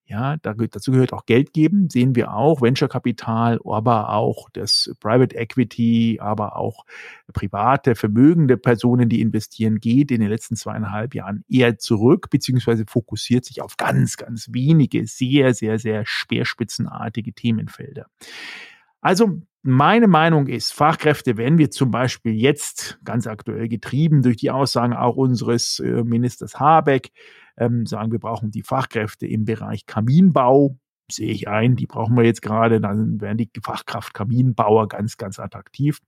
Ja, 0.06 0.36
dazu 0.36 0.92
gehört 0.92 1.14
auch 1.14 1.24
Geld 1.24 1.54
geben, 1.54 1.88
sehen 1.88 2.14
wir 2.14 2.34
auch, 2.34 2.60
Venture-Kapital, 2.60 3.58
aber 3.64 4.10
auch 4.10 4.50
das 4.52 4.94
Private 5.00 5.34
Equity, 5.34 6.18
aber 6.20 6.56
auch 6.56 6.84
private, 7.32 7.94
vermögende 7.94 8.58
Personen, 8.58 9.08
die 9.08 9.22
investieren, 9.22 9.80
geht 9.80 10.10
in 10.10 10.20
den 10.20 10.28
letzten 10.28 10.56
zweieinhalb 10.56 11.14
Jahren 11.14 11.42
eher 11.48 11.78
zurück, 11.78 12.28
beziehungsweise 12.28 12.84
fokussiert 12.86 13.46
sich 13.46 13.62
auf 13.62 13.78
ganz, 13.78 14.18
ganz 14.18 14.48
wenige, 14.52 15.06
sehr, 15.06 15.54
sehr, 15.54 15.78
sehr 15.78 16.04
speerspitzenartige 16.04 17.32
Themenfelder. 17.32 18.06
Also 19.00 19.40
meine 19.62 20.08
Meinung 20.08 20.46
ist, 20.48 20.74
Fachkräfte, 20.74 21.38
wenn 21.38 21.56
wir 21.56 21.70
zum 21.70 21.90
Beispiel 21.90 22.34
jetzt 22.34 22.98
ganz 23.04 23.26
aktuell 23.26 23.68
getrieben 23.68 24.20
durch 24.20 24.36
die 24.36 24.50
Aussagen 24.50 24.92
auch 24.92 25.16
unseres 25.16 25.78
äh, 25.78 26.04
Ministers 26.04 26.60
Habeck, 26.60 27.10
ähm, 27.56 27.86
sagen, 27.86 28.12
wir 28.12 28.18
brauchen 28.18 28.50
die 28.50 28.62
Fachkräfte 28.62 29.26
im 29.26 29.44
Bereich 29.44 29.86
Kaminbau, 29.86 30.78
sehe 31.10 31.30
ich 31.30 31.48
ein, 31.48 31.76
die 31.76 31.86
brauchen 31.86 32.16
wir 32.16 32.24
jetzt 32.24 32.40
gerade, 32.40 32.80
dann 32.80 33.20
wären 33.20 33.36
die 33.36 33.50
Fachkraft 33.62 34.14
Kaminbauer 34.14 34.88
ganz, 34.88 35.16
ganz 35.16 35.38
attraktiv. 35.38 35.98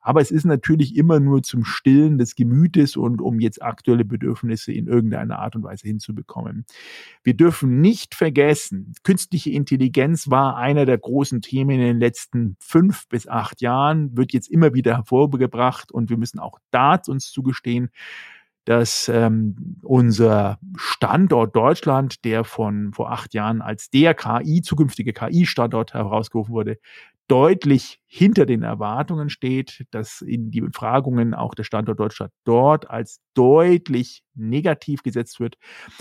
Aber 0.00 0.20
es 0.20 0.30
ist 0.30 0.44
natürlich 0.44 0.96
immer 0.96 1.20
nur 1.20 1.42
zum 1.42 1.64
Stillen 1.64 2.18
des 2.18 2.34
Gemütes 2.34 2.96
und 2.96 3.20
um 3.20 3.38
jetzt 3.38 3.62
aktuelle 3.62 4.04
Bedürfnisse 4.04 4.72
in 4.72 4.86
irgendeiner 4.86 5.38
Art 5.38 5.56
und 5.56 5.62
Weise 5.62 5.86
hinzubekommen. 5.86 6.64
Wir 7.22 7.34
dürfen 7.34 7.80
nicht 7.80 8.14
vergessen, 8.14 8.94
künstliche 9.02 9.50
Intelligenz 9.50 10.30
war 10.30 10.56
einer 10.56 10.86
der 10.86 10.98
großen 10.98 11.42
Themen 11.42 11.70
in 11.70 11.80
den 11.80 12.00
letzten 12.00 12.56
fünf 12.58 13.08
bis 13.08 13.28
acht 13.28 13.60
Jahren, 13.60 14.16
wird 14.16 14.32
jetzt 14.32 14.48
immer 14.48 14.72
wieder 14.72 14.96
hervorgebracht 14.96 15.92
und 15.92 16.08
wir 16.08 16.16
müssen 16.16 16.38
auch 16.38 16.58
da 16.70 16.96
uns 17.08 17.30
zugestehen, 17.30 17.90
dass 18.66 19.08
ähm, 19.08 19.78
unser 19.82 20.58
Standort 20.76 21.56
Deutschland, 21.56 22.24
der 22.24 22.44
von 22.44 22.92
vor 22.92 23.10
acht 23.12 23.32
Jahren 23.32 23.62
als 23.62 23.90
der 23.90 24.12
KI, 24.12 24.60
zukünftige 24.60 25.12
KI-Standort 25.12 25.94
herausgerufen 25.94 26.52
wurde, 26.52 26.78
deutlich 27.28 28.00
hinter 28.06 28.46
den 28.46 28.62
Erwartungen 28.62 29.30
steht, 29.30 29.84
dass 29.90 30.20
in 30.20 30.50
die 30.50 30.60
Befragungen 30.60 31.34
auch 31.34 31.54
der 31.54 31.64
Standort 31.64 31.98
Deutschland 31.98 32.32
dort 32.44 32.88
als 32.88 33.20
deutlich 33.34 34.22
negativ 34.34 35.02
gesetzt 35.02 35.40
wird. 35.40 35.56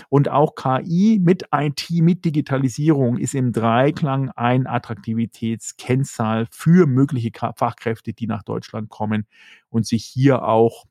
Und 0.09 0.29
auch 0.29 0.55
KI 0.55 1.19
mit 1.21 1.45
IT, 1.51 1.89
mit 1.89 2.25
Digitalisierung 2.25 3.17
ist 3.17 3.33
im 3.33 3.53
Dreiklang 3.53 4.29
ein 4.31 4.67
Attraktivitätskennzahl 4.67 6.47
für 6.51 6.85
mögliche 6.85 7.31
Fachkräfte, 7.55 8.13
die 8.13 8.27
nach 8.27 8.43
Deutschland 8.43 8.89
kommen 8.89 9.27
und 9.69 9.87
sich 9.87 10.05
hier 10.05 10.43
auch 10.43 10.85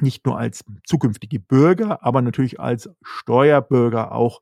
nicht 0.00 0.26
nur 0.26 0.38
als 0.38 0.64
zukünftige 0.84 1.40
Bürger, 1.40 2.04
aber 2.04 2.22
natürlich 2.22 2.60
als 2.60 2.90
Steuerbürger 3.02 4.12
auch 4.12 4.40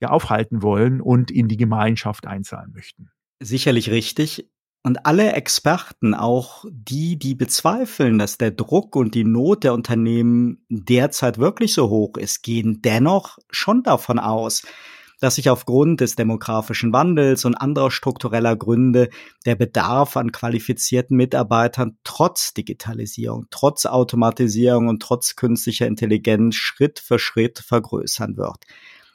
ja, 0.00 0.08
aufhalten 0.08 0.62
wollen 0.62 1.00
und 1.00 1.30
in 1.30 1.48
die 1.48 1.56
Gemeinschaft 1.56 2.26
einzahlen 2.26 2.72
möchten. 2.72 3.10
Sicherlich 3.40 3.90
richtig. 3.90 4.50
Und 4.82 5.04
alle 5.04 5.32
Experten, 5.32 6.14
auch 6.14 6.64
die, 6.70 7.18
die 7.18 7.34
bezweifeln, 7.34 8.18
dass 8.18 8.38
der 8.38 8.50
Druck 8.50 8.96
und 8.96 9.14
die 9.14 9.24
Not 9.24 9.64
der 9.64 9.74
Unternehmen 9.74 10.64
derzeit 10.70 11.36
wirklich 11.36 11.74
so 11.74 11.90
hoch 11.90 12.16
ist, 12.16 12.42
gehen 12.42 12.80
dennoch 12.80 13.38
schon 13.50 13.82
davon 13.82 14.18
aus, 14.18 14.62
dass 15.20 15.36
sich 15.36 15.50
aufgrund 15.50 16.00
des 16.00 16.16
demografischen 16.16 16.92
Wandels 16.92 17.44
und 17.44 17.54
anderer 17.54 17.90
struktureller 17.90 18.56
Gründe 18.56 19.10
der 19.46 19.54
Bedarf 19.54 20.16
an 20.16 20.32
qualifizierten 20.32 21.16
Mitarbeitern 21.16 21.98
trotz 22.04 22.54
Digitalisierung, 22.54 23.46
trotz 23.50 23.86
Automatisierung 23.86 24.88
und 24.88 25.02
trotz 25.02 25.36
künstlicher 25.36 25.86
Intelligenz 25.86 26.56
Schritt 26.56 26.98
für 26.98 27.18
Schritt 27.18 27.58
vergrößern 27.60 28.36
wird. 28.36 28.64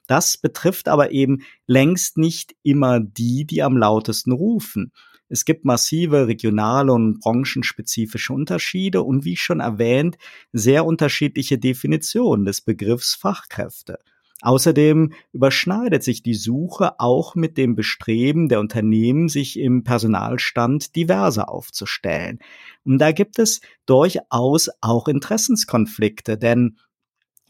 Das 0.08 0.38
betrifft 0.38 0.88
aber 0.88 1.12
eben 1.12 1.40
längst 1.66 2.18
nicht 2.18 2.56
immer 2.62 3.00
die, 3.00 3.46
die 3.46 3.64
am 3.64 3.76
lautesten 3.76 4.32
rufen. 4.32 4.92
Es 5.28 5.46
gibt 5.46 5.66
massive 5.66 6.28
regionale 6.28 6.94
und 6.94 7.20
branchenspezifische 7.20 8.32
Unterschiede 8.32 9.02
und 9.02 9.26
wie 9.26 9.38
schon 9.38 9.60
erwähnt, 9.60 10.18
sehr 10.54 10.86
unterschiedliche 10.86 11.58
Definitionen 11.58 12.46
des 12.46 12.62
Begriffs 12.62 13.16
Fachkräfte. 13.16 13.98
Außerdem 14.42 15.14
überschneidet 15.32 16.04
sich 16.04 16.22
die 16.22 16.34
Suche 16.34 17.00
auch 17.00 17.36
mit 17.36 17.58
dem 17.58 17.76
Bestreben 17.76 18.50
der 18.50 18.60
Unternehmen, 18.60 19.30
sich 19.30 19.58
im 19.58 19.84
Personalstand 19.84 20.96
diverser 20.96 21.50
aufzustellen. 21.50 22.40
Und 22.84 23.00
da 23.00 23.12
gibt 23.12 23.40
es 23.40 23.62
durchaus 23.86 24.70
auch 24.82 25.08
Interessenskonflikte, 25.08 26.38
denn 26.38 26.78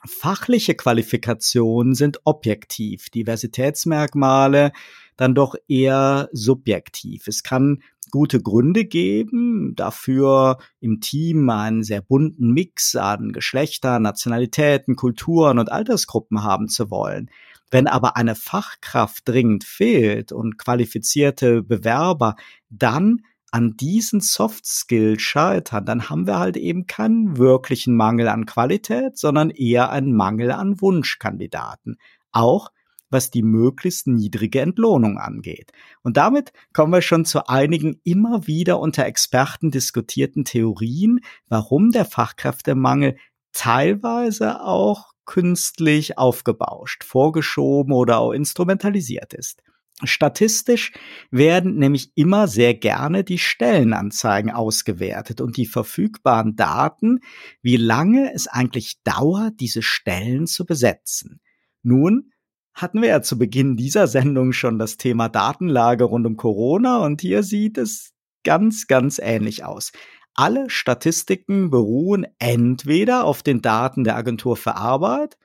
fachliche 0.06 0.76
Qualifikationen 0.76 1.96
sind 1.96 2.20
objektiv, 2.24 3.10
Diversitätsmerkmale 3.10 4.72
dann 5.18 5.34
doch 5.34 5.56
eher 5.68 6.30
subjektiv. 6.34 7.28
Es 7.28 7.44
kann 7.44 7.82
gute 8.12 8.42
Gründe 8.42 8.86
geben, 8.86 9.76
dafür 9.76 10.58
im 10.80 11.02
Team 11.02 11.50
einen 11.50 11.84
sehr 11.84 12.02
bunten 12.02 12.52
Mix 12.52 12.96
an 12.96 13.32
Geschlechter, 13.32 14.00
Nationalitäten, 14.00 14.96
Kulturen 14.96 15.60
und 15.60 15.72
Altersgruppen 15.72 16.44
haben 16.44 16.68
zu 16.68 16.90
wollen. 16.90 17.30
Wenn 17.72 17.88
aber 17.88 18.16
eine 18.16 18.36
Fachkraft 18.36 19.28
dringend 19.28 19.64
fehlt 19.64 20.32
und 20.32 20.58
qualifizierte 20.58 21.64
Bewerber 21.64 22.36
dann 22.70 23.22
an 23.52 23.78
diesen 23.78 24.20
Soft 24.20 24.66
Skills 24.66 25.22
scheitern, 25.22 25.86
dann 25.86 26.10
haben 26.10 26.28
wir 26.28 26.40
halt 26.40 26.58
eben 26.58 26.88
keinen 26.88 27.38
wirklichen 27.38 27.96
Mangel 27.96 28.28
an 28.28 28.46
Qualität, 28.46 29.18
sondern 29.18 29.50
eher 29.50 29.92
einen 29.92 30.14
Mangel 30.14 30.52
an 30.52 30.82
Wunschkandidaten. 30.82 31.98
Auch 32.32 32.70
was 33.10 33.32
die 33.32 33.44
möglichst 33.44 34.08
niedrige 34.08 34.62
Entlohnung 34.62 35.18
angeht. 35.18 35.72
Und 36.04 36.18
damit 36.18 36.54
kommen 36.74 36.94
wir 36.94 37.02
schon 37.02 37.26
zu 37.26 37.48
einigen 37.48 38.00
immer 38.04 38.48
wieder 38.48 38.80
unter 38.80 39.06
Experten 39.06 39.72
diskutierten 39.72 40.46
Theorien, 40.46 41.20
warum 41.48 41.92
der 41.92 42.06
Fachkräftemangel 42.06 43.18
teilweise 43.52 44.62
auch 44.62 45.14
künstlich 45.26 46.18
aufgebauscht, 46.18 47.04
vorgeschoben 47.04 47.94
oder 47.94 48.20
auch 48.20 48.32
instrumentalisiert 48.32 49.34
ist. 49.34 49.64
Statistisch 50.04 50.92
werden 51.32 51.78
nämlich 51.78 52.12
immer 52.16 52.50
sehr 52.50 52.74
gerne 52.74 53.24
die 53.24 53.38
Stellenanzeigen 53.40 54.52
ausgewertet 54.52 55.40
und 55.40 55.56
die 55.56 55.66
verfügbaren 55.66 56.58
Daten, 56.58 57.22
wie 57.62 57.78
lange 57.78 58.34
es 58.34 58.48
eigentlich 58.48 59.02
dauert, 59.04 59.62
diese 59.62 59.82
Stellen 59.82 60.48
zu 60.48 60.66
besetzen. 60.66 61.40
Nun 61.82 62.34
hatten 62.76 63.02
wir 63.02 63.08
ja 63.08 63.22
zu 63.22 63.38
Beginn 63.38 63.78
dieser 63.78 64.08
Sendung 64.08 64.52
schon 64.52 64.78
das 64.78 64.98
Thema 64.98 65.30
Datenlage 65.30 66.04
rund 66.04 66.28
um 66.28 66.36
Corona 66.36 66.98
und 67.06 67.22
hier 67.22 67.42
sieht 67.42 67.78
es 67.78 68.14
ganz, 68.44 68.88
ganz 68.88 69.18
ähnlich 69.18 69.64
aus. 69.64 69.94
Alle 70.34 70.70
Statistiken 70.70 71.70
beruhen 71.70 72.28
entweder 72.38 73.24
auf 73.24 73.42
den 73.42 73.62
Daten 73.62 74.04
der 74.04 74.18
Agentur 74.18 74.58
für 74.58 74.76
Arbeit, 74.76 75.38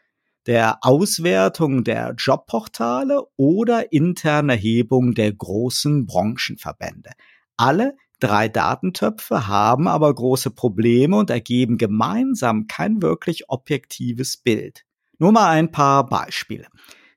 der 0.47 0.79
Auswertung 0.83 1.85
der 1.85 2.15
Jobportale 2.19 3.23
oder 3.37 3.93
interner 3.93 4.55
Erhebung 4.55 5.15
der 5.15 5.33
großen 5.33 6.07
Branchenverbände. 6.07 7.11
Alle 7.57 7.95
drei 8.19 8.49
Datentöpfe 8.49 9.47
haben 9.47 9.87
aber 9.87 10.13
große 10.13 10.51
Probleme 10.51 11.17
und 11.17 11.31
ergeben 11.31 11.79
gemeinsam 11.79 12.67
kein 12.67 13.01
wirklich 13.01 13.49
objektives 13.49 14.37
Bild. 14.39 14.85
Nur 15.19 15.31
mal 15.31 15.51
ein 15.51 15.71
paar 15.71 16.07
Beispiele 16.07 16.67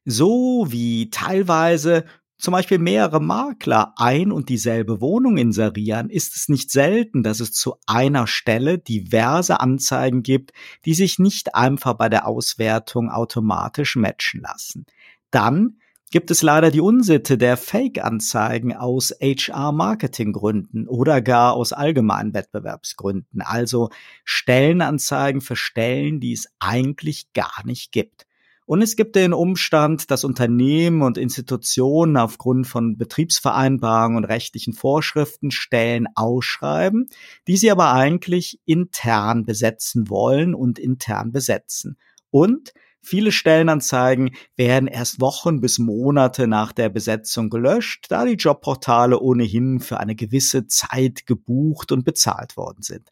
so 0.06 0.66
wie 0.70 1.10
teilweise 1.10 2.06
zum 2.38 2.52
Beispiel 2.52 2.78
mehrere 2.78 3.22
Makler 3.22 3.94
ein 3.96 4.32
und 4.32 4.50
dieselbe 4.50 5.00
Wohnung 5.00 5.38
inserieren, 5.38 6.10
ist 6.10 6.36
es 6.36 6.50
nicht 6.50 6.72
selten, 6.72 7.24
dass 7.24 7.40
es 7.40 7.54
zu 7.54 7.76
einer 7.86 8.28
Stelle 8.28 8.80
diverse 8.80 9.62
Anzeigen 9.62 10.24
gibt, 10.24 10.52
die 10.84 10.94
sich 10.94 11.20
nicht 11.20 11.56
einfach 11.56 11.94
bei 11.94 12.10
der 12.10 12.28
Auswertung 12.28 13.10
automatisch 13.10 13.96
matchen 13.96 14.42
lassen. 14.42 14.86
Dann 15.32 15.78
gibt 16.12 16.32
es 16.32 16.42
leider 16.42 16.70
die 16.70 16.82
Unsitte 16.82 17.38
der 17.38 17.56
Fake-Anzeigen 17.56 18.76
aus 18.76 19.16
HR-Marketing-Gründen 19.22 20.88
oder 20.88 21.22
gar 21.22 21.54
aus 21.54 21.72
allgemeinen 21.72 22.34
Wettbewerbsgründen, 22.34 23.42
also 23.42 23.90
Stellenanzeigen 24.26 25.42
für 25.42 25.56
Stellen, 25.56 26.20
die 26.20 26.34
es 26.34 26.50
eigentlich 26.60 27.32
gar 27.34 27.66
nicht 27.66 27.92
gibt. 27.92 28.28
Und 28.66 28.82
es 28.82 28.96
gibt 28.96 29.16
den 29.16 29.34
Umstand, 29.34 30.10
dass 30.10 30.24
Unternehmen 30.24 31.02
und 31.02 31.18
Institutionen 31.18 32.18
aufgrund 32.18 32.68
von 32.68 32.98
Betriebsvereinbarungen 32.98 34.18
und 34.18 34.26
rechtlichen 34.26 34.74
Vorschriften 34.74 35.52
Stellen 35.52 36.08
ausschreiben, 36.16 37.08
die 37.48 37.58
sie 37.58 37.72
aber 37.72 37.94
eigentlich 37.94 38.60
intern 38.66 39.46
besetzen 39.46 40.10
wollen 40.10 40.56
und 40.56 40.80
intern 40.80 41.32
besetzen. 41.32 41.98
Und 42.32 42.74
Viele 43.06 43.34
Stellenanzeigen 43.34 44.32
werden 44.56 44.88
erst 44.88 45.20
Wochen 45.20 45.60
bis 45.60 45.78
Monate 45.78 46.48
nach 46.48 46.72
der 46.72 46.88
Besetzung 46.88 47.50
gelöscht, 47.50 48.06
da 48.08 48.24
die 48.24 48.36
Jobportale 48.36 49.20
ohnehin 49.20 49.82
für 49.82 50.00
eine 50.00 50.16
gewisse 50.16 50.68
Zeit 50.68 51.26
gebucht 51.26 51.92
und 51.92 52.06
bezahlt 52.06 52.56
worden 52.56 52.82
sind. 52.82 53.12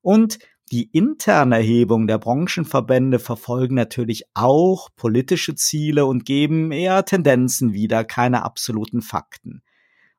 Und 0.00 0.38
die 0.72 0.90
interne 0.90 1.56
Erhebung 1.56 2.08
der 2.08 2.18
Branchenverbände 2.18 3.20
verfolgen 3.20 3.76
natürlich 3.76 4.24
auch 4.34 4.88
politische 4.96 5.54
Ziele 5.54 6.06
und 6.06 6.24
geben 6.24 6.72
eher 6.72 7.04
Tendenzen 7.04 7.72
wieder, 7.72 8.04
keine 8.04 8.42
absoluten 8.42 9.00
Fakten. 9.00 9.62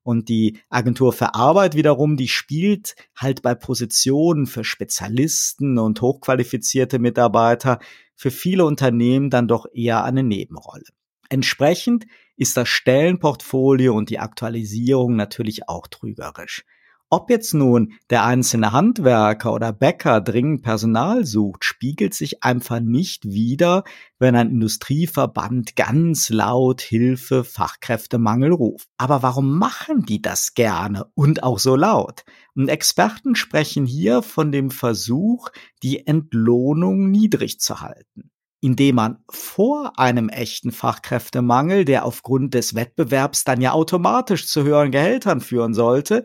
Und 0.04 0.30
die 0.30 0.60
Agentur 0.70 1.12
für 1.12 1.36
Arbeit 1.36 1.76
wiederum, 1.76 2.16
die 2.16 2.30
spielt 2.30 2.96
halt 3.14 3.42
bei 3.42 3.56
Positionen 3.56 4.46
für 4.46 4.64
Spezialisten 4.64 5.78
und 5.78 6.00
hochqualifizierte 6.00 6.98
Mitarbeiter 6.98 7.80
für 8.16 8.32
viele 8.32 8.64
Unternehmen 8.64 9.30
dann 9.30 9.50
doch 9.50 9.66
eher 9.74 10.06
eine 10.06 10.24
Nebenrolle. 10.24 10.86
Entsprechend 11.28 12.06
ist 12.38 12.56
das 12.56 12.70
Stellenportfolio 12.70 13.94
und 13.94 14.10
die 14.10 14.20
Aktualisierung 14.20 15.18
natürlich 15.18 15.68
auch 15.68 15.88
trügerisch. 15.88 16.64
Ob 17.10 17.30
jetzt 17.30 17.54
nun 17.54 17.94
der 18.10 18.26
einzelne 18.26 18.74
Handwerker 18.74 19.54
oder 19.54 19.72
Bäcker 19.72 20.20
dringend 20.20 20.62
Personal 20.62 21.26
sucht, 21.26 21.64
spiegelt 21.64 22.14
sich 22.14 22.44
einfach 22.44 22.82
nicht 22.82 23.24
wider, 23.24 23.86
wenn 24.20 24.36
ein 24.36 24.50
Industrieverband 24.50 25.78
ganz 25.78 26.28
laut 26.28 26.82
Hilfe, 26.82 27.46
Fachkräftemangel 27.46 28.52
ruft. 28.52 28.90
Aber 28.98 29.24
warum 29.24 29.58
machen 29.58 30.06
die 30.06 30.22
das 30.22 30.54
gerne 30.54 31.06
und 31.16 31.44
auch 31.44 31.60
so 31.60 31.78
laut? 31.78 32.26
Und 32.56 32.68
Experten 32.68 33.38
sprechen 33.38 33.86
hier 33.86 34.22
von 34.22 34.52
dem 34.52 34.70
Versuch, 34.70 35.48
die 35.84 36.08
Entlohnung 36.08 37.10
niedrig 37.10 37.62
zu 37.62 37.80
halten 37.80 38.32
indem 38.60 38.96
man 38.96 39.18
vor 39.30 40.00
einem 40.00 40.30
echten 40.30 40.72
Fachkräftemangel, 40.72 41.86
der 41.86 42.06
aufgrund 42.06 42.54
des 42.56 42.74
Wettbewerbs 42.74 43.44
dann 43.44 43.62
ja 43.62 43.74
automatisch 43.74 44.48
zu 44.48 44.64
höheren 44.64 44.92
Gehältern 44.92 45.42
führen 45.42 45.74
sollte, 45.74 46.24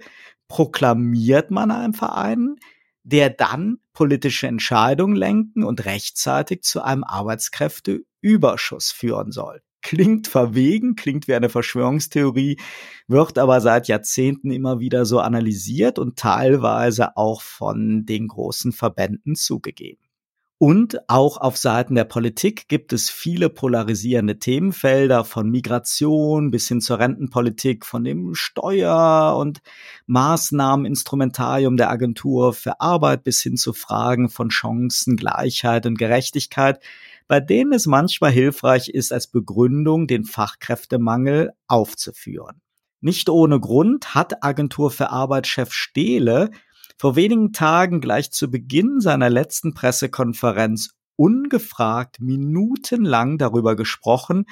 proklamiert 0.53 1.50
man 1.50 1.70
einen 1.70 1.94
Verein, 1.94 2.57
der 3.05 3.30
dann 3.30 3.78
politische 3.94 4.48
Entscheidungen 4.48 5.16
lenken 5.16 5.64
und 5.64 5.86
rechtzeitig 5.86 6.61
zu 6.61 6.82
einem 6.82 7.05
Arbeitskräfteüberschuss 7.05 8.92
führen 8.92 9.32
soll. 9.32 9.62
Klingt 9.80 10.28
verwegen, 10.28 10.94
klingt 10.94 11.26
wie 11.26 11.34
eine 11.34 11.48
Verschwörungstheorie, 11.48 12.61
wird 13.09 13.38
aber 13.38 13.62
seit 13.62 13.88
Jahrzehnten 13.88 14.50
immer 14.50 14.78
wieder 14.78 15.07
so 15.07 15.20
analysiert 15.20 15.98
und 15.98 16.18
teilweise 16.18 17.16
auch 17.16 17.40
von 17.40 18.05
den 18.05 18.28
großen 18.28 18.72
Verbänden 18.72 19.36
zugegeben. 19.36 20.05
Und 20.62 21.10
auch 21.10 21.38
auf 21.38 21.56
Seiten 21.56 21.96
der 21.96 22.04
Politik 22.04 22.68
gibt 22.68 22.92
es 22.92 23.10
viele 23.10 23.50
polarisierende 23.50 24.38
Themenfelder 24.38 25.24
von 25.24 25.50
Migration 25.50 26.52
bis 26.52 26.68
hin 26.68 26.80
zur 26.80 27.00
Rentenpolitik, 27.00 27.84
von 27.84 28.04
dem 28.04 28.36
Steuer- 28.36 29.36
und 29.40 29.60
Maßnahmeninstrumentarium 30.06 31.76
der 31.76 31.90
Agentur 31.90 32.52
für 32.52 32.80
Arbeit 32.80 33.24
bis 33.24 33.42
hin 33.42 33.56
zu 33.56 33.72
Fragen 33.72 34.28
von 34.28 34.50
Chancen, 34.50 35.16
Gleichheit 35.16 35.84
und 35.84 35.98
Gerechtigkeit, 35.98 36.78
bei 37.26 37.40
denen 37.40 37.72
es 37.72 37.86
manchmal 37.86 38.30
hilfreich 38.30 38.88
ist, 38.88 39.12
als 39.12 39.26
Begründung 39.26 40.06
den 40.06 40.22
Fachkräftemangel 40.22 41.54
aufzuführen. 41.66 42.60
Nicht 43.00 43.28
ohne 43.28 43.58
Grund 43.58 44.14
hat 44.14 44.44
Agentur 44.44 44.92
für 44.92 45.10
Arbeit-Chef 45.10 45.72
Stehle 45.72 46.52
vor 46.99 47.16
wenigen 47.16 47.53
Tagen 47.53 48.01
gleich 48.01 48.30
zu 48.30 48.51
Beginn 48.51 49.01
seiner 49.01 49.30
letzten 49.30 49.74
Pressekonferenz 49.74 50.90
ungefragt 51.16 52.20
minutenlang 52.20 53.38
darüber 53.38 53.76
gesprochen, 53.76 54.46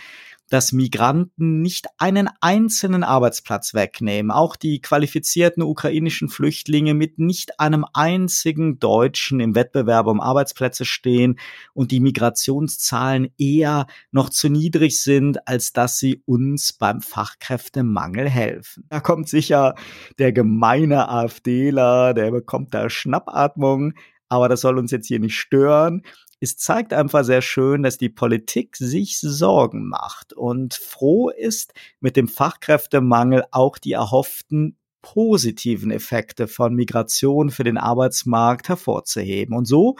dass 0.50 0.72
Migranten 0.72 1.62
nicht 1.62 1.86
einen 1.96 2.28
einzelnen 2.40 3.04
Arbeitsplatz 3.04 3.72
wegnehmen. 3.72 4.32
Auch 4.32 4.56
die 4.56 4.80
qualifizierten 4.80 5.62
ukrainischen 5.62 6.28
Flüchtlinge 6.28 6.92
mit 6.92 7.18
nicht 7.18 7.60
einem 7.60 7.86
einzigen 7.94 8.78
Deutschen 8.80 9.38
im 9.38 9.54
Wettbewerb 9.54 10.08
um 10.08 10.20
Arbeitsplätze 10.20 10.84
stehen 10.84 11.38
und 11.72 11.92
die 11.92 12.00
Migrationszahlen 12.00 13.28
eher 13.38 13.86
noch 14.10 14.28
zu 14.28 14.48
niedrig 14.48 15.00
sind, 15.00 15.46
als 15.46 15.72
dass 15.72 15.98
sie 15.98 16.20
uns 16.26 16.72
beim 16.72 17.00
Fachkräftemangel 17.00 18.28
helfen. 18.28 18.84
Da 18.88 18.98
kommt 18.98 19.28
sicher 19.28 19.76
der 20.18 20.32
gemeine 20.32 21.08
AfDler, 21.08 22.12
der 22.12 22.32
bekommt 22.32 22.74
da 22.74 22.90
Schnappatmung, 22.90 23.94
aber 24.28 24.48
das 24.48 24.62
soll 24.62 24.78
uns 24.78 24.90
jetzt 24.90 25.06
hier 25.06 25.20
nicht 25.20 25.36
stören 25.36 26.02
es 26.40 26.56
zeigt 26.56 26.94
einfach 26.94 27.22
sehr 27.22 27.42
schön, 27.42 27.82
dass 27.82 27.98
die 27.98 28.08
Politik 28.08 28.76
sich 28.76 29.20
Sorgen 29.20 29.88
macht 29.88 30.32
und 30.32 30.74
froh 30.74 31.28
ist, 31.28 31.74
mit 32.00 32.16
dem 32.16 32.28
Fachkräftemangel 32.28 33.44
auch 33.50 33.76
die 33.76 33.92
erhofften 33.92 34.76
positiven 35.02 35.90
Effekte 35.90 36.48
von 36.48 36.74
Migration 36.74 37.50
für 37.50 37.64
den 37.64 37.78
Arbeitsmarkt 37.78 38.68
hervorzuheben. 38.68 39.54
Und 39.54 39.66
so 39.66 39.96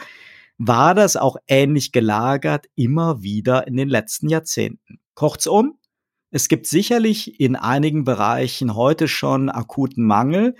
war 0.57 0.95
das 0.95 1.15
auch 1.15 1.37
ähnlich 1.47 1.91
gelagert 1.91 2.67
immer 2.75 3.21
wieder 3.21 3.67
in 3.67 3.77
den 3.77 3.89
letzten 3.89 4.29
Jahrzehnten. 4.29 4.99
Kurzum, 5.13 5.77
es 6.31 6.47
gibt 6.47 6.65
sicherlich 6.65 7.39
in 7.39 7.55
einigen 7.55 8.03
Bereichen 8.03 8.75
heute 8.75 9.07
schon 9.07 9.49
akuten 9.49 10.05
Mangel. 10.05 10.55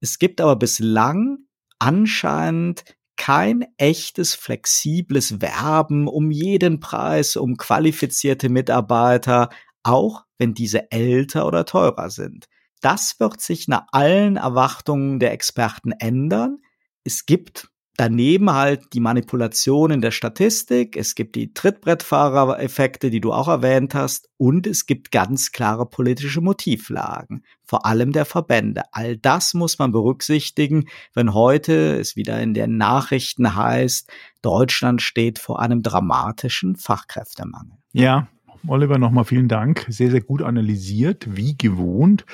Es 0.00 0.18
gibt 0.18 0.40
aber 0.40 0.56
bislang 0.56 1.38
anscheinend 1.78 2.84
kein 3.20 3.66
echtes, 3.76 4.34
flexibles 4.34 5.42
Werben 5.42 6.08
um 6.08 6.30
jeden 6.30 6.80
Preis, 6.80 7.36
um 7.36 7.58
qualifizierte 7.58 8.48
Mitarbeiter, 8.48 9.50
auch 9.82 10.24
wenn 10.38 10.54
diese 10.54 10.90
älter 10.90 11.46
oder 11.46 11.66
teurer 11.66 12.08
sind. 12.08 12.46
Das 12.80 13.20
wird 13.20 13.42
sich 13.42 13.68
nach 13.68 13.82
allen 13.92 14.38
Erwartungen 14.38 15.20
der 15.20 15.32
Experten 15.32 15.92
ändern. 15.92 16.62
Es 17.04 17.26
gibt 17.26 17.68
daneben 17.96 18.50
halt 18.52 18.92
die 18.92 19.00
Manipulation 19.00 19.90
in 19.90 20.00
der 20.00 20.10
Statistik, 20.10 20.96
es 20.96 21.14
gibt 21.14 21.36
die 21.36 21.52
Trittbrettfahrereffekte, 21.52 23.10
die 23.10 23.20
du 23.20 23.32
auch 23.32 23.48
erwähnt 23.48 23.94
hast, 23.94 24.28
und 24.36 24.66
es 24.66 24.86
gibt 24.86 25.10
ganz 25.10 25.52
klare 25.52 25.86
politische 25.86 26.40
Motivlagen, 26.40 27.44
vor 27.64 27.84
allem 27.84 28.12
der 28.12 28.24
Verbände. 28.24 28.82
All 28.92 29.16
das 29.16 29.52
muss 29.54 29.78
man 29.78 29.92
berücksichtigen, 29.92 30.86
wenn 31.14 31.34
heute 31.34 31.98
es 31.98 32.16
wieder 32.16 32.40
in 32.40 32.54
den 32.54 32.76
Nachrichten 32.78 33.54
heißt, 33.54 34.10
Deutschland 34.42 35.02
steht 35.02 35.38
vor 35.38 35.60
einem 35.60 35.82
dramatischen 35.82 36.76
Fachkräftemangel. 36.76 37.76
Ja, 37.92 38.28
Oliver, 38.66 38.98
nochmal 38.98 39.24
vielen 39.24 39.48
Dank. 39.48 39.86
Sehr, 39.88 40.10
sehr 40.10 40.20
gut 40.20 40.42
analysiert, 40.42 41.36
wie 41.36 41.56
gewohnt. 41.56 42.24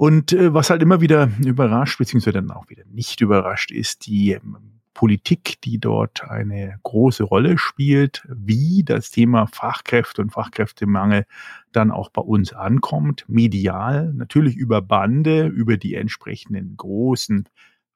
Und 0.00 0.32
äh, 0.32 0.54
was 0.54 0.70
halt 0.70 0.80
immer 0.80 1.02
wieder 1.02 1.28
überrascht, 1.44 1.98
beziehungsweise 1.98 2.32
dann 2.40 2.50
auch 2.52 2.70
wieder 2.70 2.84
nicht 2.86 3.20
überrascht, 3.20 3.70
ist 3.70 4.06
die 4.06 4.30
ähm, 4.30 4.80
Politik, 4.94 5.60
die 5.60 5.78
dort 5.78 6.24
eine 6.24 6.78
große 6.84 7.22
Rolle 7.22 7.58
spielt, 7.58 8.26
wie 8.26 8.82
das 8.82 9.10
Thema 9.10 9.46
Fachkräfte 9.46 10.22
und 10.22 10.30
Fachkräftemangel 10.30 11.26
dann 11.72 11.90
auch 11.90 12.08
bei 12.08 12.22
uns 12.22 12.54
ankommt, 12.54 13.26
medial, 13.28 14.14
natürlich 14.14 14.56
über 14.56 14.80
Bande, 14.80 15.44
über 15.48 15.76
die 15.76 15.96
entsprechenden 15.96 16.78
großen 16.78 17.46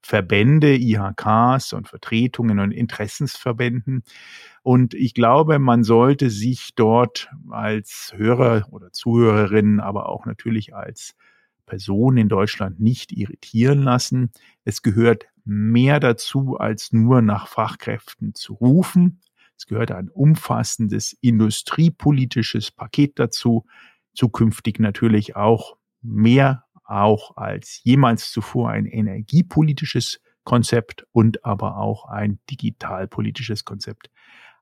Verbände, 0.03 0.77
IHKs 0.77 1.73
und 1.73 1.89
Vertretungen 1.89 2.59
und 2.59 2.73
Interessensverbänden. 2.73 4.03
Und 4.63 4.93
ich 4.93 5.15
glaube, 5.15 5.59
man 5.59 5.85
sollte 5.85 6.29
sich 6.29 6.75
dort 6.75 7.31
als 7.49 8.13
Hörer 8.15 8.67
oder 8.73 8.93
Zuhörerin, 8.93 9.81
aber 9.81 10.11
auch 10.11 10.27
natürlich 10.27 10.75
als 10.75 11.17
Person 11.67 12.17
in 12.17 12.29
Deutschland 12.29 12.81
nicht 12.81 13.13
irritieren 13.13 13.83
lassen. 13.83 14.31
Es 14.65 14.83
gehört 14.83 15.27
mehr 15.45 16.01
dazu, 16.01 16.57
als 16.57 16.93
nur 16.93 17.23
nach 17.23 17.49
Fachkräften 17.49 18.35
zu 18.35 18.55
rufen. 18.55 19.21
Es 19.57 19.67
gehört 19.67 19.93
ein 19.93 20.09
umfassendes 20.09 21.17
industriepolitisches 21.21 22.71
Paket 22.71 23.19
dazu, 23.19 23.67
zukünftig 24.15 24.79
natürlich 24.79 25.37
auch 25.37 25.77
mehr 26.03 26.65
auch 26.85 27.37
als 27.37 27.81
jemals 27.83 28.31
zuvor 28.31 28.71
ein 28.71 28.87
energiepolitisches 28.87 30.21
Konzept 30.45 31.07
und 31.13 31.45
aber 31.45 31.79
auch 31.79 32.07
ein 32.07 32.39
digitalpolitisches 32.51 33.65
Konzept. 33.65 34.11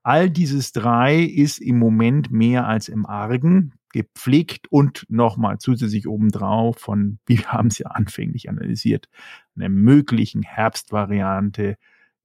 All 0.05 0.31
dieses 0.31 0.73
drei 0.73 1.21
ist 1.21 1.59
im 1.59 1.79
Moment 1.79 2.31
mehr 2.31 2.67
als 2.67 2.89
im 2.89 3.07
Argen 3.07 3.75
gepflegt 3.93 4.71
und 4.71 5.05
nochmal 5.09 5.59
zusätzlich 5.59 6.09
obendrauf 6.09 6.79
von, 6.79 7.19
wie 7.27 7.39
wir 7.39 7.53
haben 7.53 7.69
es 7.69 7.79
ja 7.79 7.89
anfänglich 7.89 8.49
analysiert, 8.49 9.09
einer 9.57 9.69
möglichen 9.69 10.43
Herbstvariante 10.43 11.77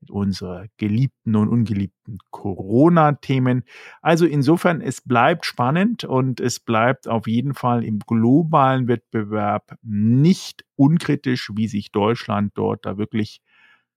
unserer 0.09 0.67
geliebten 0.77 1.35
und 1.35 1.49
ungeliebten 1.49 2.19
Corona-Themen. 2.29 3.63
Also 4.01 4.25
insofern, 4.25 4.79
es 4.79 5.01
bleibt 5.01 5.45
spannend 5.45 6.03
und 6.03 6.39
es 6.39 6.59
bleibt 6.59 7.07
auf 7.07 7.27
jeden 7.27 7.53
Fall 7.53 7.83
im 7.83 7.99
globalen 7.99 8.87
Wettbewerb 8.87 9.75
nicht 9.81 10.65
unkritisch, 10.75 11.51
wie 11.55 11.67
sich 11.67 11.91
Deutschland 11.91 12.51
dort 12.55 12.85
da 12.85 12.97
wirklich 12.97 13.41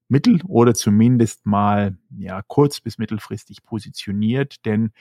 mittel- 0.08 0.40
oder 0.46 0.74
zumindest 0.74 1.46
mal 1.46 1.96
ja 2.16 2.42
kurz- 2.42 2.80
bis 2.80 2.98
mittelfristig 2.98 3.62
positioniert. 3.62 4.64
Denn 4.64 4.92